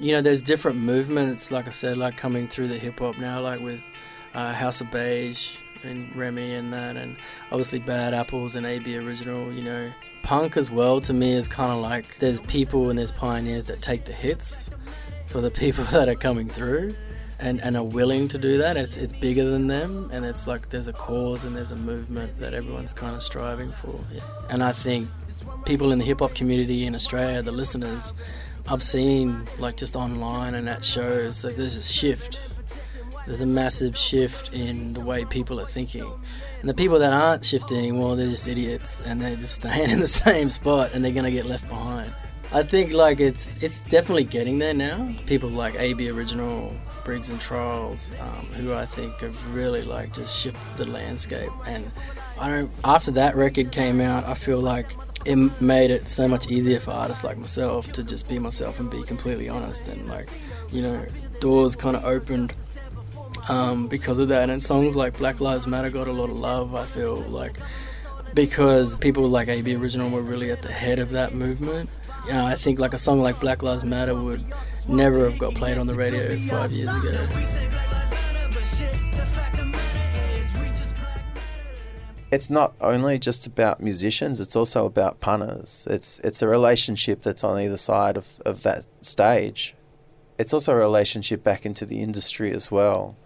You 0.00 0.12
know, 0.12 0.20
there's 0.20 0.42
different 0.42 0.78
movements, 0.78 1.50
like 1.50 1.66
I 1.66 1.70
said, 1.70 1.96
like 1.96 2.18
coming 2.18 2.46
through 2.46 2.68
the 2.68 2.78
hip 2.78 2.98
hop 2.98 3.16
now, 3.16 3.40
like 3.40 3.60
with 3.60 3.80
uh, 4.34 4.52
House 4.52 4.80
of 4.80 4.90
Beige 4.90 5.50
and 5.82 6.14
Remi 6.16 6.54
and 6.54 6.72
that, 6.72 6.96
and 6.96 7.16
obviously 7.50 7.78
Bad 7.78 8.14
Apples 8.14 8.56
and 8.56 8.66
AB 8.66 8.96
Original. 8.98 9.52
You 9.52 9.62
know, 9.62 9.92
punk 10.22 10.56
as 10.56 10.70
well 10.70 11.00
to 11.02 11.12
me 11.12 11.32
is 11.32 11.48
kind 11.48 11.72
of 11.72 11.78
like 11.78 12.18
there's 12.18 12.40
people 12.42 12.90
and 12.90 12.98
there's 12.98 13.12
pioneers 13.12 13.66
that 13.66 13.80
take 13.80 14.04
the 14.04 14.12
hits 14.12 14.70
for 15.26 15.40
the 15.40 15.50
people 15.62 15.84
that 15.84 16.08
are 16.08 16.16
coming 16.16 16.48
through. 16.48 16.94
And, 17.40 17.62
and 17.62 17.76
are 17.76 17.84
willing 17.84 18.26
to 18.30 18.38
do 18.38 18.58
that. 18.58 18.76
It's 18.76 18.96
it's 18.96 19.12
bigger 19.12 19.48
than 19.48 19.68
them, 19.68 20.10
and 20.12 20.24
it's 20.24 20.48
like 20.48 20.70
there's 20.70 20.88
a 20.88 20.92
cause 20.92 21.44
and 21.44 21.54
there's 21.54 21.70
a 21.70 21.76
movement 21.76 22.36
that 22.40 22.52
everyone's 22.52 22.92
kind 22.92 23.14
of 23.14 23.22
striving 23.22 23.70
for. 23.80 24.04
Yeah. 24.12 24.22
And 24.50 24.64
I 24.64 24.72
think 24.72 25.08
people 25.64 25.92
in 25.92 26.00
the 26.00 26.04
hip 26.04 26.18
hop 26.18 26.34
community 26.34 26.84
in 26.84 26.96
Australia, 26.96 27.40
the 27.40 27.52
listeners, 27.52 28.12
I've 28.66 28.82
seen 28.82 29.46
like 29.60 29.76
just 29.76 29.94
online 29.94 30.56
and 30.56 30.68
at 30.68 30.84
shows, 30.84 31.42
that 31.42 31.56
there's 31.56 31.76
a 31.76 31.82
shift 31.82 32.40
there's 33.28 33.42
a 33.42 33.46
massive 33.46 33.94
shift 33.94 34.54
in 34.54 34.94
the 34.94 35.00
way 35.00 35.26
people 35.26 35.60
are 35.60 35.66
thinking. 35.66 36.10
And 36.60 36.68
the 36.68 36.72
people 36.72 36.98
that 36.98 37.12
aren't 37.12 37.44
shifting 37.44 37.76
anymore, 37.76 38.16
they're 38.16 38.30
just 38.30 38.48
idiots 38.48 39.02
and 39.04 39.20
they're 39.20 39.36
just 39.36 39.56
staying 39.56 39.90
in 39.90 40.00
the 40.00 40.06
same 40.06 40.48
spot 40.48 40.90
and 40.94 41.04
they're 41.04 41.12
going 41.12 41.26
to 41.26 41.30
get 41.30 41.44
left 41.44 41.68
behind. 41.68 42.12
I 42.50 42.62
think 42.62 42.94
like 42.94 43.20
it's 43.20 43.62
it's 43.62 43.82
definitely 43.82 44.24
getting 44.24 44.58
there 44.58 44.72
now. 44.72 45.14
People 45.26 45.50
like 45.50 45.74
AB 45.74 46.08
Original, 46.08 46.74
Briggs 47.04 47.28
and 47.28 47.38
Trials, 47.38 48.10
um, 48.18 48.46
who 48.54 48.72
I 48.72 48.86
think 48.86 49.20
have 49.20 49.54
really 49.54 49.82
like 49.82 50.14
just 50.14 50.34
shifted 50.34 50.76
the 50.78 50.86
landscape. 50.90 51.50
And 51.66 51.90
I 52.38 52.48
don't. 52.48 52.70
After 52.84 53.10
that 53.10 53.36
record 53.36 53.70
came 53.70 54.00
out, 54.00 54.24
I 54.24 54.32
feel 54.32 54.60
like 54.60 54.96
it 55.26 55.36
made 55.60 55.90
it 55.90 56.08
so 56.08 56.26
much 56.26 56.48
easier 56.48 56.80
for 56.80 56.92
artists 56.92 57.22
like 57.22 57.36
myself 57.36 57.92
to 57.92 58.02
just 58.02 58.26
be 58.26 58.38
myself 58.38 58.80
and 58.80 58.90
be 58.90 59.02
completely 59.02 59.50
honest. 59.50 59.86
And 59.88 60.08
like, 60.08 60.30
you 60.72 60.80
know, 60.80 61.04
doors 61.40 61.76
kind 61.76 61.96
of 61.96 62.04
opened 62.06 62.54
um, 63.48 63.88
because 63.88 64.18
of 64.18 64.28
that. 64.28 64.50
And 64.50 64.62
songs 64.62 64.94
like 64.94 65.18
Black 65.18 65.40
Lives 65.40 65.66
Matter 65.66 65.90
got 65.90 66.08
a 66.08 66.12
lot 66.12 66.30
of 66.30 66.36
love, 66.36 66.74
I 66.74 66.86
feel 66.86 67.16
like, 67.16 67.56
because 68.34 68.96
people 68.96 69.28
like 69.28 69.48
AB 69.48 69.74
Original 69.74 70.10
were 70.10 70.22
really 70.22 70.50
at 70.50 70.62
the 70.62 70.72
head 70.72 70.98
of 70.98 71.10
that 71.10 71.34
movement. 71.34 71.90
You 72.26 72.34
know, 72.34 72.44
I 72.44 72.56
think 72.56 72.78
like 72.78 72.94
a 72.94 72.98
song 72.98 73.20
like 73.20 73.40
Black 73.40 73.62
Lives 73.62 73.84
Matter 73.84 74.14
would 74.14 74.44
never 74.86 75.28
have 75.28 75.38
got 75.38 75.54
played 75.54 75.78
on 75.78 75.86
the 75.86 75.94
radio 75.94 76.38
five 76.48 76.70
years 76.72 76.94
ago. 76.94 77.26
It's 82.30 82.50
not 82.50 82.74
only 82.82 83.18
just 83.18 83.46
about 83.46 83.80
musicians, 83.80 84.38
it's 84.38 84.54
also 84.54 84.84
about 84.84 85.18
punters. 85.18 85.86
It's 85.88 86.18
it's 86.18 86.42
a 86.42 86.46
relationship 86.48 87.22
that's 87.22 87.42
on 87.42 87.58
either 87.58 87.78
side 87.78 88.18
of, 88.18 88.26
of 88.44 88.62
that 88.64 88.86
stage. 89.00 89.74
It's 90.36 90.52
also 90.52 90.74
a 90.74 90.76
relationship 90.76 91.42
back 91.42 91.64
into 91.64 91.86
the 91.86 92.00
industry 92.00 92.52
as 92.52 92.70
well 92.70 93.16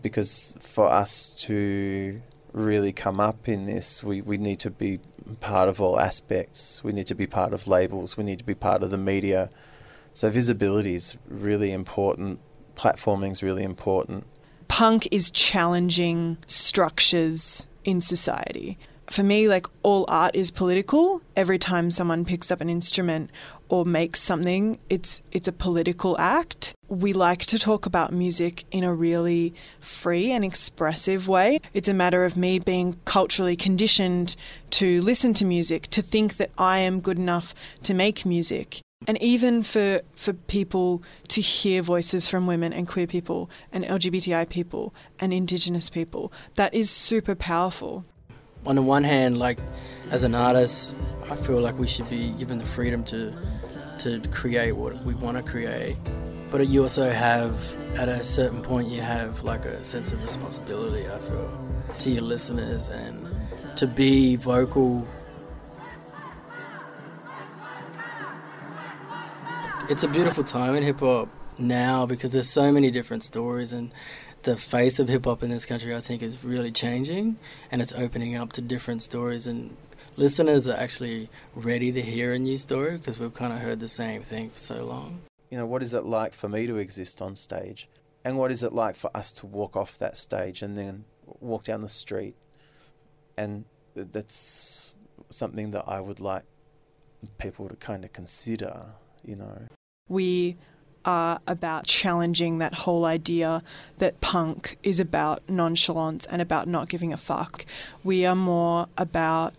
because 0.00 0.56
for 0.60 0.88
us 0.88 1.30
to 1.30 2.20
really 2.52 2.92
come 2.92 3.20
up 3.20 3.48
in 3.48 3.66
this, 3.66 4.02
we, 4.02 4.20
we 4.20 4.38
need 4.38 4.60
to 4.60 4.70
be 4.70 5.00
part 5.40 5.68
of 5.68 5.80
all 5.80 6.00
aspects. 6.00 6.82
We 6.82 6.92
need 6.92 7.06
to 7.08 7.14
be 7.14 7.26
part 7.26 7.52
of 7.52 7.66
labels. 7.66 8.16
We 8.16 8.24
need 8.24 8.38
to 8.38 8.44
be 8.44 8.54
part 8.54 8.82
of 8.82 8.90
the 8.90 8.98
media. 8.98 9.50
So 10.14 10.30
visibility 10.30 10.94
is 10.94 11.16
really 11.28 11.72
important. 11.72 12.40
Platforming 12.74 13.32
is 13.32 13.42
really 13.42 13.64
important. 13.64 14.26
Punk 14.68 15.08
is 15.10 15.30
challenging 15.30 16.38
structures 16.46 17.66
in 17.84 18.00
society. 18.00 18.78
For 19.10 19.22
me, 19.22 19.48
like 19.48 19.66
all 19.82 20.04
art 20.08 20.36
is 20.36 20.50
political. 20.50 21.22
Every 21.34 21.58
time 21.58 21.90
someone 21.90 22.26
picks 22.26 22.50
up 22.50 22.60
an 22.60 22.68
instrument 22.68 23.30
or 23.68 23.86
makes 23.86 24.20
something, 24.22 24.78
it's 24.90 25.22
it's 25.32 25.48
a 25.48 25.52
political 25.52 26.18
act. 26.18 26.74
We 26.88 27.12
like 27.12 27.46
to 27.46 27.58
talk 27.58 27.86
about 27.86 28.12
music 28.12 28.64
in 28.70 28.84
a 28.84 28.94
really 28.94 29.54
free 29.80 30.30
and 30.30 30.44
expressive 30.44 31.26
way. 31.26 31.60
It's 31.72 31.88
a 31.88 31.94
matter 31.94 32.24
of 32.24 32.36
me 32.36 32.58
being 32.58 32.98
culturally 33.06 33.56
conditioned 33.56 34.36
to 34.70 35.00
listen 35.00 35.32
to 35.34 35.44
music, 35.44 35.88
to 35.90 36.02
think 36.02 36.36
that 36.36 36.50
I 36.58 36.80
am 36.80 37.00
good 37.00 37.18
enough 37.18 37.54
to 37.84 37.94
make 37.94 38.26
music. 38.26 38.80
And 39.06 39.20
even 39.22 39.62
for 39.62 40.02
for 40.16 40.34
people 40.34 41.02
to 41.28 41.40
hear 41.40 41.80
voices 41.80 42.26
from 42.26 42.46
women 42.46 42.74
and 42.74 42.86
queer 42.86 43.06
people 43.06 43.48
and 43.72 43.84
LGBTI 43.84 44.50
people 44.50 44.92
and 45.18 45.32
indigenous 45.32 45.88
people, 45.88 46.30
that 46.56 46.74
is 46.74 46.90
super 46.90 47.34
powerful 47.34 48.04
on 48.66 48.76
the 48.76 48.82
one 48.82 49.04
hand, 49.04 49.38
like 49.38 49.58
as 50.10 50.22
an 50.22 50.34
artist, 50.34 50.94
I 51.30 51.36
feel 51.36 51.60
like 51.60 51.78
we 51.78 51.86
should 51.86 52.08
be 52.08 52.30
given 52.30 52.58
the 52.58 52.66
freedom 52.66 53.04
to 53.04 53.32
to 53.98 54.20
create 54.30 54.72
what 54.72 55.04
we 55.04 55.14
want 55.14 55.36
to 55.36 55.42
create. 55.42 55.96
But 56.50 56.66
you 56.68 56.82
also 56.82 57.10
have, 57.10 57.54
at 57.94 58.08
a 58.08 58.24
certain 58.24 58.62
point, 58.62 58.88
you 58.88 59.02
have 59.02 59.42
like 59.44 59.66
a 59.66 59.84
sense 59.84 60.12
of 60.12 60.22
responsibility. 60.24 61.06
I 61.06 61.18
feel 61.18 61.68
to 62.00 62.10
your 62.10 62.22
listeners 62.22 62.88
and 62.88 63.28
to 63.76 63.86
be 63.86 64.36
vocal. 64.36 65.06
It's 69.90 70.04
a 70.04 70.08
beautiful 70.08 70.44
time 70.44 70.74
in 70.74 70.82
hip 70.82 71.00
hop 71.00 71.28
now 71.58 72.06
because 72.06 72.32
there's 72.32 72.48
so 72.48 72.70
many 72.72 72.90
different 72.90 73.24
stories 73.24 73.72
and 73.72 73.92
the 74.42 74.56
face 74.56 74.98
of 74.98 75.08
hip 75.08 75.24
hop 75.24 75.42
in 75.42 75.50
this 75.50 75.66
country, 75.66 75.94
I 75.94 76.00
think, 76.00 76.22
is 76.22 76.42
really 76.44 76.70
changing, 76.70 77.38
and 77.70 77.82
it's 77.82 77.92
opening 77.92 78.36
up 78.36 78.52
to 78.54 78.60
different 78.60 79.02
stories. 79.02 79.46
And 79.46 79.76
listeners 80.16 80.68
are 80.68 80.76
actually 80.76 81.30
ready 81.54 81.92
to 81.92 82.02
hear 82.02 82.32
a 82.32 82.38
new 82.38 82.58
story 82.58 82.96
because 82.96 83.18
we've 83.18 83.34
kind 83.34 83.52
of 83.52 83.60
heard 83.60 83.80
the 83.80 83.88
same 83.88 84.22
thing 84.22 84.50
for 84.50 84.58
so 84.58 84.84
long. 84.84 85.20
You 85.50 85.58
know, 85.58 85.66
what 85.66 85.82
is 85.82 85.94
it 85.94 86.04
like 86.04 86.34
for 86.34 86.48
me 86.48 86.66
to 86.66 86.76
exist 86.76 87.22
on 87.22 87.36
stage, 87.36 87.88
and 88.24 88.36
what 88.36 88.50
is 88.50 88.62
it 88.62 88.72
like 88.72 88.96
for 88.96 89.10
us 89.16 89.32
to 89.32 89.46
walk 89.46 89.76
off 89.76 89.98
that 89.98 90.16
stage 90.16 90.62
and 90.62 90.76
then 90.76 91.04
walk 91.40 91.64
down 91.64 91.82
the 91.82 91.88
street? 91.88 92.36
And 93.36 93.64
that's 93.94 94.92
something 95.30 95.70
that 95.70 95.84
I 95.86 96.00
would 96.00 96.20
like 96.20 96.44
people 97.38 97.68
to 97.68 97.76
kind 97.76 98.04
of 98.04 98.12
consider. 98.12 98.86
You 99.24 99.36
know, 99.36 99.68
we 100.08 100.56
are 101.08 101.40
about 101.46 101.86
challenging 101.86 102.58
that 102.58 102.74
whole 102.74 103.06
idea 103.06 103.62
that 103.96 104.20
punk 104.20 104.76
is 104.82 105.00
about 105.00 105.42
nonchalance 105.48 106.26
and 106.26 106.42
about 106.42 106.68
not 106.68 106.90
giving 106.90 107.14
a 107.14 107.16
fuck. 107.16 107.64
We 108.04 108.26
are 108.26 108.36
more 108.36 108.88
about 108.98 109.54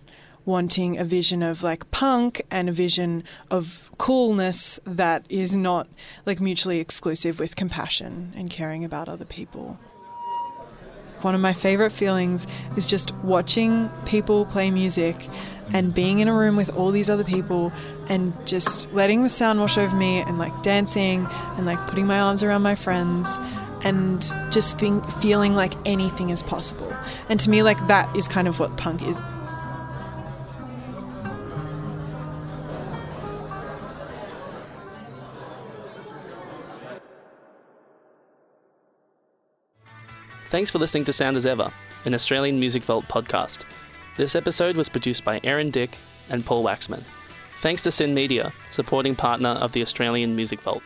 wanting 0.46 1.00
a 1.00 1.04
vision 1.04 1.42
of 1.42 1.64
like 1.64 1.90
punk 1.90 2.44
and 2.52 2.70
a 2.70 2.72
vision 2.72 3.24
of 3.50 3.90
coolness 3.98 4.80
that 4.86 5.26
is 5.28 5.56
not 5.56 5.88
like 6.24 6.40
mutually 6.40 6.80
exclusive 6.80 7.40
with 7.40 7.56
compassion 7.56 8.32
and 8.36 8.52
caring 8.52 8.86
about 8.86 9.10
other 9.10 9.26
people. 9.26 9.80
One 11.22 11.36
of 11.36 11.42
my 11.42 11.54
favorite 11.54 11.92
feelings 11.92 12.48
is 12.76 12.88
just 12.88 13.14
watching 13.16 13.90
people 14.06 14.46
play 14.46 14.72
music 14.72 15.30
and 15.74 15.94
being 15.94 16.20
in 16.20 16.28
a 16.28 16.34
room 16.34 16.56
with 16.56 16.70
all 16.76 16.92
these 16.92 17.10
other 17.10 17.24
people 17.24 17.72
and 18.08 18.34
just 18.48 18.92
letting 18.92 19.24
the 19.24 19.30
sound 19.30 19.60
wash 19.60 19.78
over 19.78 19.96
me 19.96 20.20
and 20.20 20.40
like 20.40 20.64
dancing 20.64 21.28
and 21.58 21.66
like 21.66 21.80
putting 21.88 22.08
my 22.08 22.20
arms 22.20 22.42
around 22.42 22.62
my 22.62 22.76
friends 22.76 23.30
and 23.84 24.22
just 24.52 24.78
think, 24.78 25.10
feeling 25.22 25.56
like 25.56 25.74
anything 25.86 26.32
is 26.32 26.44
possible. 26.44 26.94
And 27.30 27.40
to 27.40 27.50
me, 27.50 27.64
like 27.64 27.86
that 27.88 28.14
is 28.16 28.28
kind 28.28 28.48
of 28.48 28.60
what 28.60 28.76
punk 28.78 29.02
is. 29.04 29.20
Thanks 40.50 40.72
for 40.72 40.80
listening 40.80 41.06
to 41.06 41.14
Sound 41.14 41.38
as 41.38 41.46
Ever, 41.46 41.72
an 42.06 42.16
Australian 42.16 42.60
Music 42.60 42.82
Vault 42.82 43.06
podcast. 43.08 43.60
This 44.18 44.34
episode 44.34 44.76
was 44.76 44.90
produced 44.90 45.24
by 45.24 45.40
Aaron 45.44 45.70
Dick 45.70 45.96
and 46.28 46.44
Paul 46.44 46.64
Waxman. 46.64 47.04
Thanks 47.62 47.84
to 47.84 47.92
SYN 47.92 48.16
Media, 48.16 48.52
supporting 48.72 49.16
partner 49.16 49.50
of 49.50 49.74
the 49.74 49.84
Australian 49.84 50.36
Music 50.36 50.60
Vault. 50.62 50.82